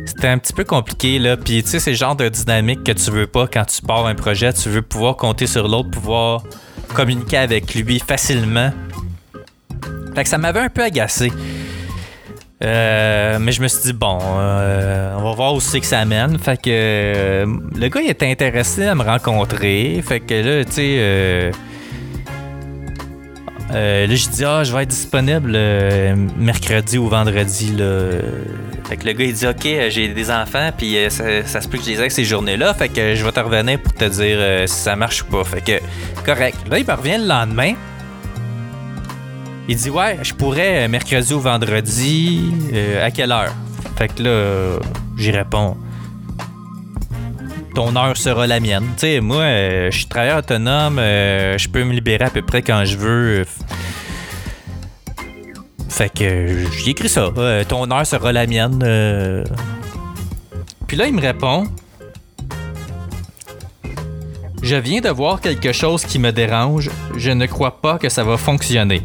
C'était 0.08 0.30
un 0.30 0.40
petit 0.40 0.54
peu 0.54 0.64
compliqué, 0.64 1.20
là. 1.20 1.38
Puis, 1.38 1.62
tu 1.62 1.70
sais, 1.70 1.80
c'est 1.80 1.92
le 1.92 1.98
genre 1.98 2.16
de 2.16 2.28
dynamique 2.30 2.84
que 2.84 2.92
tu 2.92 3.12
veux 3.12 3.28
pas 3.28 3.46
quand 3.46 3.66
tu 3.66 3.80
pars 3.84 4.08
un 4.08 4.16
projet. 4.16 4.52
Tu 4.54 4.70
veux 4.70 4.82
pouvoir 4.82 5.18
compter 5.18 5.46
sur 5.46 5.68
l'autre, 5.68 5.92
pouvoir 5.92 6.42
communiquer 6.96 7.38
avec 7.38 7.76
lui 7.76 8.00
facilement. 8.00 8.72
Fait 10.16 10.24
que 10.24 10.30
ça 10.30 10.40
m'avait 10.40 10.62
un 10.62 10.70
peu 10.70 10.84
agacé. 10.84 11.32
Euh, 12.64 13.38
mais 13.40 13.52
je 13.52 13.62
me 13.62 13.68
suis 13.68 13.84
dit, 13.84 13.94
bon, 13.94 14.18
euh, 14.20 15.16
on 15.20 15.22
va 15.22 15.32
voir 15.34 15.54
où 15.54 15.60
c'est 15.60 15.80
que 15.80 15.86
ça 15.86 16.04
mène. 16.06 16.40
Fait 16.40 16.58
que 16.58 16.70
euh, 16.70 17.46
le 17.76 17.88
gars, 17.90 18.02
il 18.02 18.10
était 18.10 18.32
intéressé 18.32 18.88
à 18.88 18.96
me 18.96 19.04
rencontrer. 19.04 20.04
Fait 20.04 20.22
que 20.22 20.34
là, 20.34 20.66
tu 20.66 20.72
sais. 20.72 21.52
Euh, 23.74 24.06
là, 24.06 24.16
je 24.16 24.30
dis, 24.30 24.46
ah, 24.46 24.64
je 24.64 24.76
vais 24.76 24.84
être 24.84 24.90
disponible 24.90 25.54
euh, 25.56 26.16
mercredi 26.38 26.98
ou 26.98 27.08
vendredi. 27.08 27.72
Là. 27.72 28.20
Fait 28.88 28.98
que 28.98 29.06
le 29.06 29.14
gars, 29.14 29.26
il 29.26 29.34
dit, 29.34 29.48
OK, 29.48 29.66
euh, 29.66 29.90
j'ai 29.90 30.08
des 30.10 30.30
enfants, 30.30 30.70
puis 30.78 30.96
ça, 31.10 31.62
se 31.62 31.68
peut 31.68 31.78
que 31.78 31.84
je 31.84 31.90
les 31.90 32.02
aille 32.02 32.12
ces 32.12 32.24
journées-là. 32.24 32.74
Fait 32.74 32.90
que 32.90 33.16
je 33.16 33.26
vais 33.26 33.32
te 33.32 33.40
revenir 33.40 33.80
pour 33.80 33.94
te 33.94 34.06
dire 34.06 34.68
si 34.70 34.76
ça 34.76 34.96
marche 34.96 35.24
ou 35.24 35.26
pas. 35.26 35.44
Fait 35.44 35.62
que, 35.62 36.24
correct. 36.24 36.58
Là, 36.70 36.80
il 36.80 36.86
me 36.86 36.94
revient 36.94 37.18
le 37.18 37.28
lendemain. 37.28 37.74
Il 39.68 39.76
dit, 39.76 39.90
ouais, 39.90 40.20
je 40.22 40.34
pourrais 40.34 40.88
mercredi 40.88 41.34
ou 41.34 41.40
vendredi. 41.40 42.52
à 43.02 43.10
quelle 43.12 43.32
heure? 43.32 43.54
Fait 43.98 44.10
que 44.10 44.22
là, 44.24 44.80
j'y 45.18 45.32
réponds. 45.32 45.78
Ton 47.76 47.96
heure 47.96 48.16
sera 48.18 48.46
la 48.46 48.60
mienne. 48.60 48.86
Tu 48.98 49.00
sais, 49.02 49.20
moi, 49.20 49.42
euh, 49.42 49.90
je 49.92 49.98
suis 49.98 50.06
travailleur 50.06 50.38
autonome, 50.40 51.00
euh, 51.00 51.58
je 51.58 51.68
peux 51.68 51.84
me 51.84 51.92
libérer 51.94 52.26
à 52.26 52.30
peu 52.30 52.44
près 52.44 52.62
quand 52.62 52.86
je 52.86 52.98
veux. 52.98 53.46
Fait 55.90 56.10
que 56.10 56.24
euh, 56.24 56.66
j'ai 56.72 56.92
écrit 56.92 57.10
ça. 57.10 57.32
euh, 57.36 57.64
ton 57.64 57.90
heure 57.92 58.06
sera 58.06 58.32
la 58.32 58.46
mienne. 58.46 58.80
Puis 60.88 60.98
là, 60.98 61.08
il 61.08 61.14
me 61.14 61.22
répond. 61.22 61.66
Je 64.62 64.76
viens 64.76 65.02
de 65.02 65.10
voir 65.10 65.42
quelque 65.42 65.72
chose 65.72 66.06
qui 66.06 66.20
me 66.20 66.32
dérange. 66.32 66.90
Je 67.18 67.32
ne 67.32 67.46
crois 67.48 67.82
pas 67.82 67.98
que 67.98 68.08
ça 68.08 68.24
va 68.24 68.38
fonctionner. 68.38 69.02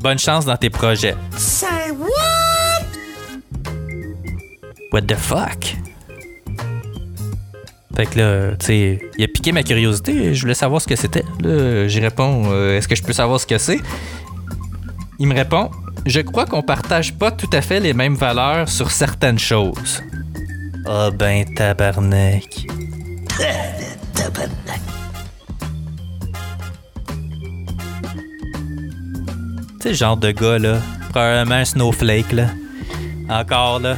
Bonne 0.00 0.18
chance 0.18 0.44
dans 0.46 0.56
tes 0.56 0.70
projets. 0.70 1.16
Say 1.36 1.66
what? 1.98 2.86
What 4.92 5.02
the 5.02 5.16
fuck? 5.16 5.74
Fait 7.96 8.06
que 8.06 8.18
là, 8.18 8.56
tu 8.58 8.66
sais, 8.66 8.98
il 9.16 9.24
a 9.24 9.28
piqué 9.28 9.52
ma 9.52 9.62
curiosité. 9.62 10.34
Je 10.34 10.40
voulais 10.40 10.54
savoir 10.54 10.80
ce 10.80 10.86
que 10.86 10.96
c'était. 10.96 11.24
Là, 11.40 11.88
j'y 11.88 12.00
réponds 12.00 12.44
euh, 12.52 12.76
Est-ce 12.76 12.86
que 12.86 12.94
je 12.94 13.02
peux 13.02 13.12
savoir 13.12 13.40
ce 13.40 13.46
que 13.46 13.58
c'est? 13.58 13.80
Il 15.18 15.26
me 15.26 15.34
répond 15.34 15.70
Je 16.06 16.20
crois 16.20 16.46
qu'on 16.46 16.62
partage 16.62 17.14
pas 17.14 17.30
tout 17.30 17.50
à 17.52 17.60
fait 17.60 17.80
les 17.80 17.94
mêmes 17.94 18.14
valeurs 18.14 18.68
sur 18.68 18.90
certaines 18.90 19.38
choses. 19.38 20.02
Ah 20.86 21.10
ben, 21.10 21.44
tabarnak. 21.54 22.66
Tu 29.80 29.82
sais, 29.82 29.94
genre 29.94 30.16
de 30.16 30.30
gars, 30.30 30.58
là. 30.58 30.78
Probablement 31.10 31.54
un 31.56 31.64
snowflake, 31.64 32.32
là. 32.32 32.46
Encore, 33.28 33.80
là. 33.80 33.96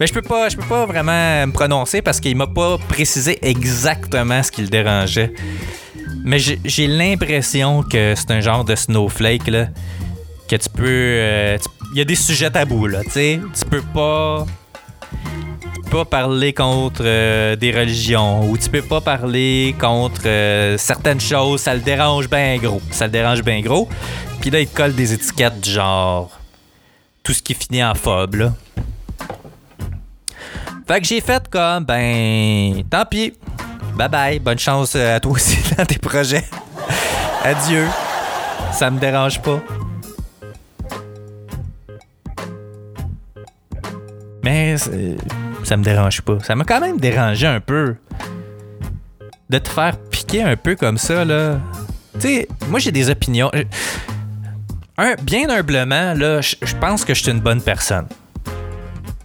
Mais 0.00 0.06
je 0.06 0.12
peux 0.12 0.22
pas, 0.22 0.48
je 0.48 0.56
peux 0.56 0.66
pas 0.66 0.86
vraiment 0.86 1.46
me 1.46 1.52
prononcer 1.52 2.02
parce 2.02 2.20
qu'il 2.20 2.36
m'a 2.36 2.46
pas 2.46 2.78
précisé 2.88 3.38
exactement 3.42 4.42
ce 4.42 4.50
qui 4.50 4.62
le 4.62 4.68
dérangeait. 4.68 5.32
Mais 6.24 6.38
j'ai 6.38 6.86
l'impression 6.86 7.82
que 7.82 8.14
c'est 8.16 8.30
un 8.30 8.40
genre 8.40 8.64
de 8.64 8.74
snowflake 8.74 9.46
là 9.48 9.66
que 10.48 10.56
tu 10.56 10.68
peux, 10.68 10.84
euh, 10.86 11.58
il 11.92 11.98
y 11.98 12.00
a 12.00 12.04
des 12.04 12.14
sujets 12.14 12.50
tabous 12.50 12.86
là, 12.86 13.02
tu 13.02 13.10
sais, 13.10 13.40
tu 13.58 13.64
peux 13.64 13.82
pas 13.82 14.46
pas 15.90 16.04
parler 16.04 16.52
contre 16.52 17.02
euh, 17.04 17.54
des 17.54 17.70
religions 17.70 18.50
ou 18.50 18.58
tu 18.58 18.68
peux 18.68 18.82
pas 18.82 19.00
parler 19.00 19.76
contre 19.78 20.22
euh, 20.26 20.76
certaines 20.76 21.20
choses, 21.20 21.60
ça 21.60 21.74
le 21.74 21.80
dérange 21.80 22.28
bien 22.28 22.56
gros, 22.56 22.82
ça 22.90 23.06
le 23.06 23.12
dérange 23.12 23.42
bien 23.42 23.60
gros. 23.60 23.88
Puis 24.40 24.50
là 24.50 24.60
il 24.60 24.68
colle 24.68 24.94
des 24.94 25.12
étiquettes 25.12 25.64
genre 25.64 26.40
tout 27.22 27.32
ce 27.32 27.42
qui 27.42 27.54
finit 27.54 27.84
en 27.84 27.94
phobe 27.94 28.34
là. 28.34 28.54
Fait 30.86 31.00
que 31.00 31.06
j'ai 31.06 31.20
fait 31.20 31.48
comme, 31.48 31.84
ben, 31.84 32.82
tant 32.90 33.04
pis. 33.06 33.34
Bye 33.96 34.08
bye. 34.08 34.38
Bonne 34.38 34.58
chance 34.58 34.94
euh, 34.96 35.16
à 35.16 35.20
toi 35.20 35.32
aussi 35.32 35.58
dans 35.78 35.84
tes 35.86 35.98
projets. 35.98 36.44
Adieu. 37.42 37.86
Ça 38.72 38.90
me 38.90 38.98
dérange 38.98 39.40
pas. 39.40 39.60
Mais 44.42 44.76
ça 44.76 45.76
me 45.76 45.82
dérange 45.82 46.20
pas. 46.20 46.38
Ça 46.40 46.54
m'a 46.54 46.64
quand 46.64 46.80
même 46.80 46.98
dérangé 46.98 47.46
un 47.46 47.60
peu. 47.60 47.96
De 49.48 49.58
te 49.58 49.68
faire 49.68 49.96
piquer 50.10 50.42
un 50.42 50.56
peu 50.56 50.74
comme 50.74 50.98
ça, 50.98 51.24
là. 51.24 51.58
Tu 52.14 52.20
sais, 52.20 52.48
moi 52.68 52.78
j'ai 52.78 52.92
des 52.92 53.08
opinions. 53.10 53.50
Euh, 53.54 53.64
Un, 54.98 55.14
bien 55.22 55.48
humblement, 55.48 56.14
là, 56.14 56.40
je 56.40 56.76
pense 56.80 57.04
que 57.04 57.14
je 57.14 57.22
suis 57.22 57.30
une 57.32 57.40
bonne 57.40 57.60
personne. 57.62 58.06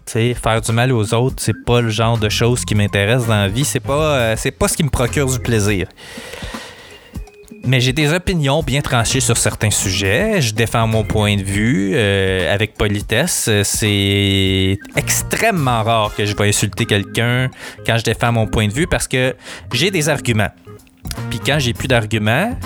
Tu 0.09 0.13
sais, 0.13 0.33
faire 0.33 0.59
du 0.59 0.71
mal 0.71 0.91
aux 0.91 1.13
autres, 1.13 1.35
c'est 1.37 1.63
pas 1.65 1.81
le 1.81 1.89
genre 1.89 2.17
de 2.17 2.29
choses 2.29 2.65
qui 2.65 2.73
m'intéresse 2.73 3.27
dans 3.27 3.35
la 3.35 3.47
vie. 3.47 3.63
C'est 3.63 3.79
pas, 3.79 4.17
euh, 4.17 4.35
c'est 4.35 4.49
pas 4.49 4.67
ce 4.67 4.75
qui 4.75 4.83
me 4.83 4.89
procure 4.89 5.31
du 5.31 5.37
plaisir. 5.37 5.87
Mais 7.63 7.79
j'ai 7.79 7.93
des 7.93 8.11
opinions 8.11 8.63
bien 8.63 8.81
tranchées 8.81 9.19
sur 9.19 9.37
certains 9.37 9.69
sujets. 9.69 10.41
Je 10.41 10.55
défends 10.55 10.87
mon 10.87 11.03
point 11.03 11.35
de 11.35 11.43
vue 11.43 11.91
euh, 11.93 12.51
avec 12.51 12.73
politesse. 12.73 13.51
C'est 13.63 14.79
extrêmement 14.95 15.83
rare 15.83 16.11
que 16.17 16.25
je 16.25 16.35
vais 16.35 16.47
insulter 16.47 16.87
quelqu'un 16.87 17.51
quand 17.85 17.99
je 17.99 18.03
défends 18.03 18.31
mon 18.31 18.47
point 18.47 18.67
de 18.67 18.73
vue 18.73 18.87
parce 18.87 19.07
que 19.07 19.35
j'ai 19.73 19.91
des 19.91 20.09
arguments. 20.09 20.49
Puis 21.29 21.39
quand 21.39 21.59
j'ai 21.59 21.73
plus 21.73 21.87
d'arguments, 21.87 22.57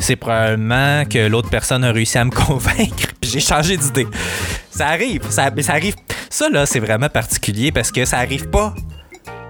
c'est 0.00 0.16
probablement 0.16 1.06
que 1.06 1.28
l'autre 1.28 1.48
personne 1.48 1.82
a 1.82 1.92
réussi 1.92 2.18
à 2.18 2.26
me 2.26 2.30
convaincre. 2.46 3.08
J'ai 3.22 3.40
changé 3.40 3.78
d'idée. 3.78 4.06
Ça 4.70 4.88
arrive, 4.88 5.22
ça, 5.30 5.50
ça 5.60 5.72
arrive. 5.72 5.94
Ça 6.34 6.48
là, 6.48 6.66
c'est 6.66 6.80
vraiment 6.80 7.08
particulier 7.08 7.70
parce 7.70 7.92
que 7.92 8.04
ça 8.04 8.18
arrive 8.18 8.48
pas 8.48 8.74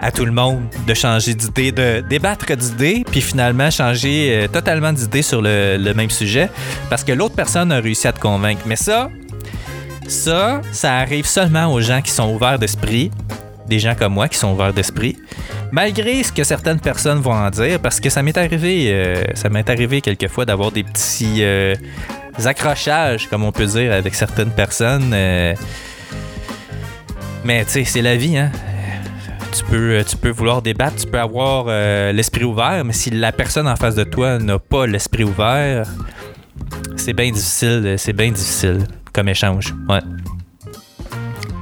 à 0.01 0.11
tout 0.11 0.23
le 0.23 0.31
monde 0.31 0.61
de 0.85 0.93
changer 0.93 1.33
d'idée, 1.33 1.71
de 1.71 2.01
débattre 2.07 2.55
d'idées, 2.55 3.03
puis 3.09 3.21
finalement 3.21 3.71
changer 3.71 4.29
euh, 4.31 4.47
totalement 4.47 4.93
d'idée 4.93 5.23
sur 5.23 5.41
le, 5.41 5.93
même 5.95 6.11
sujet, 6.11 6.47
parce 6.91 7.03
que 7.03 7.11
l'autre 7.11 7.33
personne 7.33 7.71
a 7.71 7.79
réussi 7.79 8.07
à 8.07 8.13
te 8.13 8.19
convaincre. 8.19 8.61
Mais 8.67 8.75
ça, 8.75 9.09
ça, 10.07 10.61
ça 10.71 10.97
arrive 10.97 11.25
seulement 11.25 11.73
aux 11.73 11.81
gens 11.81 12.03
qui 12.03 12.11
sont 12.11 12.31
ouverts 12.31 12.59
d'esprit, 12.59 13.09
des 13.67 13.79
gens 13.79 13.95
comme 13.95 14.13
moi 14.13 14.27
qui 14.27 14.37
sont 14.37 14.53
ouverts 14.53 14.73
d'esprit, 14.73 15.17
malgré 15.71 16.21
ce 16.21 16.31
que 16.31 16.43
certaines 16.43 16.79
personnes 16.79 17.17
vont 17.17 17.33
en 17.33 17.49
dire, 17.49 17.79
parce 17.79 17.99
que 17.99 18.11
ça 18.11 18.21
m'est 18.21 18.37
arrivé, 18.37 18.91
euh, 18.91 19.23
ça 19.33 19.49
m'est 19.49 19.67
arrivé 19.71 20.01
quelquefois 20.01 20.45
d'avoir 20.45 20.71
des 20.71 20.83
petits 20.83 21.37
euh, 21.39 21.73
accrochages, 22.45 23.27
comme 23.27 23.43
on 23.43 23.51
peut 23.51 23.65
dire, 23.65 23.91
avec 23.91 24.13
certaines 24.13 24.51
personnes. 24.51 25.15
Euh. 27.45 27.47
mais 27.47 27.65
tu 27.65 27.71
sais, 27.71 27.83
c'est 27.85 28.01
la 28.01 28.15
vie, 28.15 28.37
hein. 28.37 28.51
Tu 29.57 29.63
peux, 29.63 30.03
tu 30.05 30.17
peux 30.17 30.31
vouloir 30.31 30.61
débattre, 30.61 30.97
tu 30.97 31.07
peux 31.07 31.19
avoir 31.19 31.65
euh, 31.69 32.11
l'esprit 32.11 32.43
ouvert, 32.43 32.83
mais 32.83 32.91
si 32.91 33.09
la 33.09 33.31
personne 33.31 33.67
en 33.67 33.77
face 33.77 33.95
de 33.95 34.03
toi 34.03 34.37
n'a 34.37 34.59
pas 34.59 34.85
l'esprit 34.85 35.23
ouvert, 35.23 35.87
c'est 36.97 37.13
bien 37.13 37.31
difficile, 37.31 37.95
c'est 37.97 38.13
bien 38.13 38.31
difficile 38.31 38.79
comme 39.13 39.29
échange. 39.29 39.73
Ouais. 39.87 40.01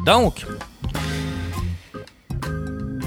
Donc, 0.05 0.45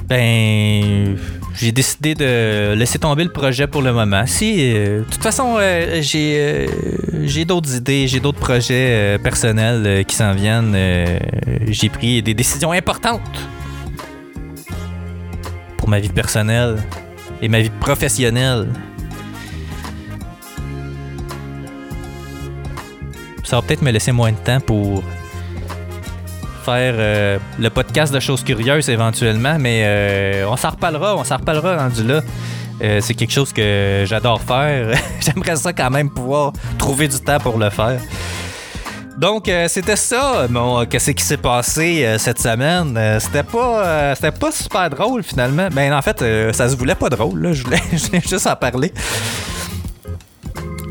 ben, 0.09 1.17
j'ai 1.57 1.73
décidé 1.73 2.15
de 2.15 2.75
laisser 2.75 2.99
tomber 2.99 3.25
le 3.25 3.33
projet 3.33 3.67
pour 3.67 3.81
le 3.81 3.93
moment. 3.93 4.27
Si, 4.27 4.57
euh, 4.59 5.01
de 5.01 5.05
toute 5.05 5.23
façon, 5.23 5.57
euh, 5.59 6.03
j'ai 6.03 6.37
euh, 6.39 6.67
j'ai 7.25 7.45
d'autres 7.45 7.75
idées, 7.75 8.07
j'ai 8.07 8.21
d'autres 8.21 8.39
projets 8.39 9.19
personnels 9.23 10.05
qui 10.05 10.15
s'en 10.15 10.35
viennent. 10.35 10.77
J'ai 11.67 11.89
pris 11.89 12.23
des 12.23 12.35
décisions 12.35 12.73
importantes 12.73 13.21
pour 15.79 15.89
ma 15.89 15.99
vie 15.99 16.11
personnelle 16.11 16.77
et 17.41 17.49
ma 17.49 17.61
vie 17.61 17.71
professionnelle. 17.81 18.69
Ça 23.45 23.57
va 23.57 23.63
peut-être 23.63 23.83
me 23.83 23.91
laisser 23.91 24.13
moins 24.13 24.33
de 24.33 24.37
temps 24.37 24.61
pour 24.61 25.03
faire 26.67 26.95
euh, 26.99 27.39
le 27.61 27.71
podcast 27.71 28.13
de 28.13 28.19
choses 28.19 28.43
curieuses 28.43 28.91
éventuellement, 28.91 29.57
mais 29.57 29.83
euh, 29.85 30.49
on 30.49 30.57
s'en 30.57 30.71
reparlera, 30.71 31.15
on 31.15 31.23
s'en 31.23 31.37
reparlera 31.37 31.77
rendu 31.77 32.03
là. 32.03 32.23
Euh, 32.83 33.01
c'est 33.01 33.15
quelque 33.15 33.33
chose 33.33 33.53
que 33.53 34.03
j'adore 34.05 34.43
faire. 34.43 34.99
J'aimerais 35.21 35.55
ça 35.55 35.73
quand 35.73 35.91
même 35.91 36.11
pouvoir 36.11 36.53
trouver 36.77 37.07
du 37.07 37.21
temps 37.21 37.39
pour 37.39 37.57
le 37.57 37.71
faire. 37.71 38.01
Donc 39.17 39.49
c'était 39.69 39.97
ça, 39.97 40.47
bon, 40.51 40.85
qu'est-ce 40.85 41.13
qui 41.13 41.25
s'est 41.25 41.39
passé 41.39 42.17
cette 42.19 42.39
semaine. 42.39 42.99
C'était 43.19 43.45
pas 43.45 44.15
c'était 44.15 44.31
pas 44.31 44.51
super 44.53 44.91
drôle 44.91 45.23
finalement. 45.23 45.69
Ben 45.73 45.95
en 45.95 46.03
fait, 46.03 46.53
ça 46.53 46.69
se 46.69 46.77
voulait 46.77 46.97
pas 46.97 47.09
drôle, 47.09 47.41
là. 47.41 47.53
je 47.55 47.63
voulais, 47.63 47.81
je 47.93 48.09
voulais 48.09 48.21
juste 48.21 48.47
en 48.47 48.57
parler. 48.57 48.93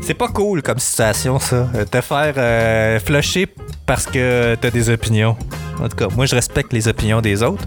C'est 0.02 0.14
pas 0.14 0.26
cool 0.26 0.60
comme 0.62 0.80
situation, 0.80 1.38
ça. 1.38 1.68
Te 1.88 2.00
faire 2.00 3.00
flusher 3.00 3.46
parce 3.84 4.06
que 4.06 4.56
t'as 4.60 4.70
des 4.70 4.90
opinions. 4.90 5.36
En 5.80 5.88
tout 5.88 5.96
cas, 5.96 6.08
moi, 6.14 6.26
je 6.26 6.34
respecte 6.34 6.72
les 6.72 6.88
opinions 6.88 7.20
des 7.20 7.42
autres. 7.42 7.66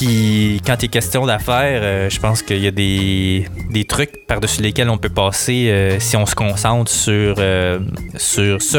Puis, 0.00 0.62
quand 0.64 0.76
il 0.80 0.86
est 0.86 0.88
question 0.88 1.26
d'affaires, 1.26 1.80
euh, 1.82 2.08
je 2.08 2.18
pense 2.20 2.42
qu'il 2.42 2.60
y 2.60 2.66
a 2.66 2.70
des, 2.70 3.46
des 3.68 3.84
trucs 3.84 4.26
par-dessus 4.26 4.62
lesquels 4.62 4.88
on 4.88 4.96
peut 4.96 5.10
passer 5.10 5.68
euh, 5.68 6.00
si 6.00 6.16
on 6.16 6.24
se 6.24 6.34
concentre 6.34 6.90
sur, 6.90 7.34
euh, 7.36 7.80
sur 8.16 8.62
ce 8.62 8.78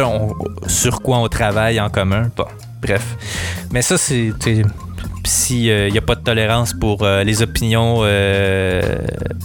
sur 0.66 1.02
quoi 1.04 1.20
on 1.20 1.28
travaille 1.28 1.80
en 1.80 1.92
commun. 1.92 2.32
Bon, 2.36 2.48
bref. 2.82 3.06
Mais 3.72 3.84
ça, 3.84 4.00
c'est. 4.00 4.32
S'il 5.24 5.92
n'y 5.92 5.98
a 5.98 6.02
pas 6.02 6.16
de 6.16 6.24
tolérance 6.24 6.74
pour 6.74 7.06
les 7.06 7.44
opinions 7.44 8.02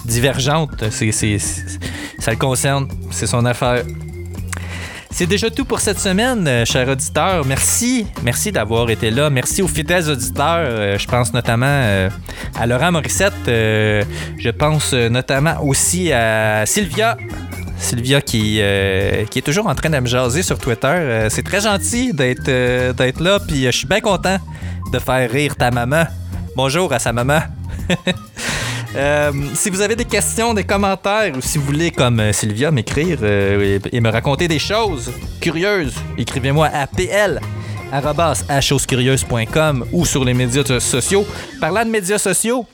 divergentes, 0.07 0.83
ça 0.91 2.31
le 2.31 2.37
concerne. 2.39 2.89
C'est 3.11 3.27
son 3.27 3.45
affaire. 3.45 3.85
C'est 5.17 5.25
déjà 5.27 5.49
tout 5.49 5.65
pour 5.65 5.81
cette 5.81 5.99
semaine, 5.99 6.47
euh, 6.47 6.67
chers 6.67 6.87
auditeurs. 6.87 7.47
Merci. 7.47 8.07
Merci 8.23 8.53
d'avoir 8.53 8.91
été 8.91 9.11
là. 9.11 9.31
Merci 9.31 9.63
aux 9.63 9.67
fidèles 9.67 10.11
auditeurs. 10.11 10.67
Euh, 10.69 10.99
je 10.99 11.07
pense 11.07 11.33
notamment 11.33 11.65
euh, 11.67 12.11
à 12.55 12.67
Laurent 12.67 12.93
Morissette. 12.93 13.33
Je 13.47 14.51
pense 14.51 14.93
notamment 14.93 15.63
aussi 15.63 16.13
à 16.13 16.67
Sylvia. 16.67 17.17
Sylvia 17.79 18.21
qui, 18.21 18.59
est 18.59 19.43
toujours 19.43 19.69
en 19.69 19.75
train 19.75 19.89
de 19.89 19.99
me 20.01 20.07
jaser 20.07 20.43
sur 20.43 20.59
Twitter. 20.59 21.27
C'est 21.31 21.45
très 21.45 21.63
gentil 21.63 22.13
d'être 22.13 22.45
d'être 22.93 23.21
là. 23.23 23.39
Puis 23.41 23.65
je 23.65 23.71
suis 23.71 23.87
bien 23.87 24.01
content 24.01 24.37
de 24.93 24.99
faire 24.99 25.31
rire 25.31 25.57
ta 25.57 25.71
maman. 25.71 26.05
Bonjour 26.55 26.93
à 26.93 26.99
sa 26.99 27.15
maman. 27.15 27.41
Euh, 28.97 29.33
si 29.55 29.69
vous 29.69 29.83
avez 29.83 29.95
des 29.95 30.07
questions, 30.07 30.55
des 30.55 30.65
commentaires 30.65 31.37
ou 31.37 31.43
si 31.43 31.59
vous 31.59 31.65
voulez, 31.65 31.91
comme 31.91 32.19
euh, 32.19 32.33
Sylvia, 32.33 32.71
m'écrire 32.71 33.19
euh, 33.23 33.79
et, 33.93 34.01
me 34.01 34.09
raconter 34.11 34.49
des 34.49 34.59
choses 34.59 35.13
curieuses, 35.41 35.95
écrivez-moi 36.17 36.69
à 36.73 36.87
pl 36.87 37.41
ou 39.93 40.05
sur 40.07 40.25
les 40.25 40.35
médias 40.35 40.81
sociaux. 40.81 41.27
Parlant 41.61 41.85
de 41.85 41.91
médias 41.91 42.19
sociaux, 42.19 42.67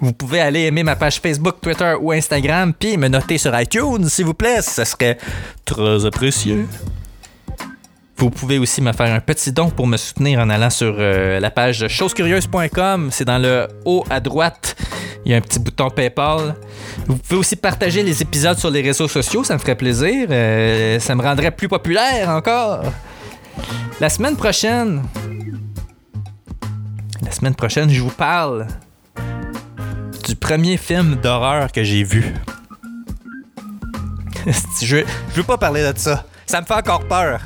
vous 0.00 0.12
pouvez 0.12 0.40
aller 0.40 0.62
aimer 0.62 0.82
ma 0.84 0.96
page 0.96 1.20
Facebook, 1.20 1.56
Twitter 1.60 1.94
ou 2.00 2.12
Instagram, 2.12 2.72
puis 2.72 2.96
me 2.96 3.08
noter 3.08 3.38
sur 3.38 3.58
iTunes, 3.58 4.08
s'il 4.08 4.24
vous 4.24 4.34
plaît. 4.34 4.62
Ce 4.62 4.84
serait 4.84 5.18
très 5.64 6.06
apprécié. 6.06 6.64
Vous 8.18 8.30
pouvez 8.30 8.58
aussi 8.58 8.82
me 8.82 8.92
faire 8.92 9.14
un 9.14 9.20
petit 9.20 9.52
don 9.52 9.70
pour 9.70 9.86
me 9.86 9.96
soutenir 9.96 10.40
en 10.40 10.50
allant 10.50 10.70
sur 10.70 10.96
euh, 10.98 11.38
la 11.38 11.52
page 11.52 11.86
chosescurieuses.com. 11.86 13.10
C'est 13.12 13.24
dans 13.24 13.38
le 13.38 13.68
haut 13.84 14.04
à 14.10 14.18
droite. 14.18 14.74
Il 15.24 15.30
y 15.30 15.34
a 15.34 15.36
un 15.36 15.40
petit 15.40 15.60
bouton 15.60 15.88
PayPal. 15.88 16.56
Vous 17.06 17.16
pouvez 17.16 17.38
aussi 17.38 17.54
partager 17.54 18.02
les 18.02 18.20
épisodes 18.20 18.58
sur 18.58 18.70
les 18.70 18.82
réseaux 18.82 19.06
sociaux, 19.06 19.44
ça 19.44 19.54
me 19.54 19.60
ferait 19.60 19.76
plaisir. 19.76 20.26
Euh, 20.30 20.98
ça 20.98 21.14
me 21.14 21.22
rendrait 21.22 21.52
plus 21.52 21.68
populaire 21.68 22.28
encore. 22.30 22.82
La 24.00 24.08
semaine 24.08 24.34
prochaine, 24.36 25.04
la 27.22 27.30
semaine 27.30 27.54
prochaine, 27.54 27.88
je 27.88 28.02
vous 28.02 28.10
parle 28.10 28.66
du 30.26 30.34
premier 30.34 30.76
film 30.76 31.14
d'horreur 31.14 31.70
que 31.70 31.84
j'ai 31.84 32.02
vu. 32.02 32.34
je, 34.82 34.96
je 35.06 35.36
veux 35.36 35.44
pas 35.44 35.56
parler 35.56 35.82
de 35.92 35.96
ça. 35.96 36.24
Ça 36.46 36.60
me 36.60 36.66
fait 36.66 36.74
encore 36.74 37.06
peur. 37.06 37.40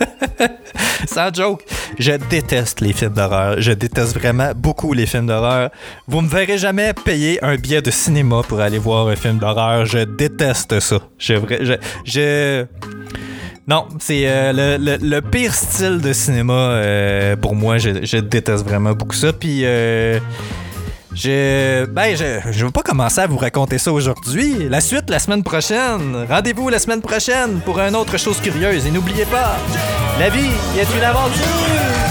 Sans 1.06 1.32
joke, 1.34 1.64
je 1.98 2.12
déteste 2.12 2.80
les 2.80 2.92
films 2.92 3.12
d'horreur. 3.14 3.60
Je 3.60 3.72
déteste 3.72 4.16
vraiment 4.16 4.52
beaucoup 4.54 4.92
les 4.92 5.06
films 5.06 5.26
d'horreur. 5.26 5.70
Vous 6.06 6.20
me 6.20 6.28
verrez 6.28 6.58
jamais 6.58 6.92
payer 6.92 7.42
un 7.44 7.56
billet 7.56 7.82
de 7.82 7.90
cinéma 7.90 8.42
pour 8.46 8.60
aller 8.60 8.78
voir 8.78 9.08
un 9.08 9.16
film 9.16 9.38
d'horreur. 9.38 9.86
Je 9.86 9.98
déteste 9.98 10.78
ça. 10.80 10.98
Je, 11.18 11.34
je, 12.04 12.64
non, 13.66 13.86
c'est 13.98 14.22
euh, 14.26 14.78
le, 14.78 14.98
le- 15.00 15.20
pire 15.20 15.54
style 15.54 16.00
de 16.00 16.12
cinéma 16.12 16.52
euh, 16.52 17.36
pour 17.36 17.54
moi. 17.54 17.78
Je, 17.78 18.04
je 18.04 18.16
déteste 18.18 18.64
vraiment 18.64 18.92
beaucoup 18.92 19.14
ça. 19.14 19.32
Puis 19.32 19.60
euh, 19.64 20.18
je, 21.14 21.86
ben, 21.86 22.16
je, 22.16 22.50
je 22.50 22.64
veux 22.64 22.70
pas 22.70 22.82
commencer 22.82 23.20
à 23.20 23.26
vous 23.26 23.36
raconter 23.38 23.78
ça 23.78 23.92
aujourd'hui. 23.92 24.68
La 24.68 24.80
suite 24.80 25.10
la 25.10 25.18
semaine 25.18 25.42
prochaine. 25.42 26.26
Rendez-vous 26.28 26.68
la 26.68 26.78
semaine 26.78 27.00
prochaine 27.00 27.60
pour 27.64 27.80
un 27.80 27.94
autre 27.94 28.16
chose 28.18 28.40
curieuse. 28.40 28.86
Et 28.86 28.90
n'oubliez 28.90 29.24
pas, 29.26 29.56
la 30.18 30.30
vie 30.30 30.50
est 30.78 30.96
une 30.96 31.04
aventure. 31.04 32.09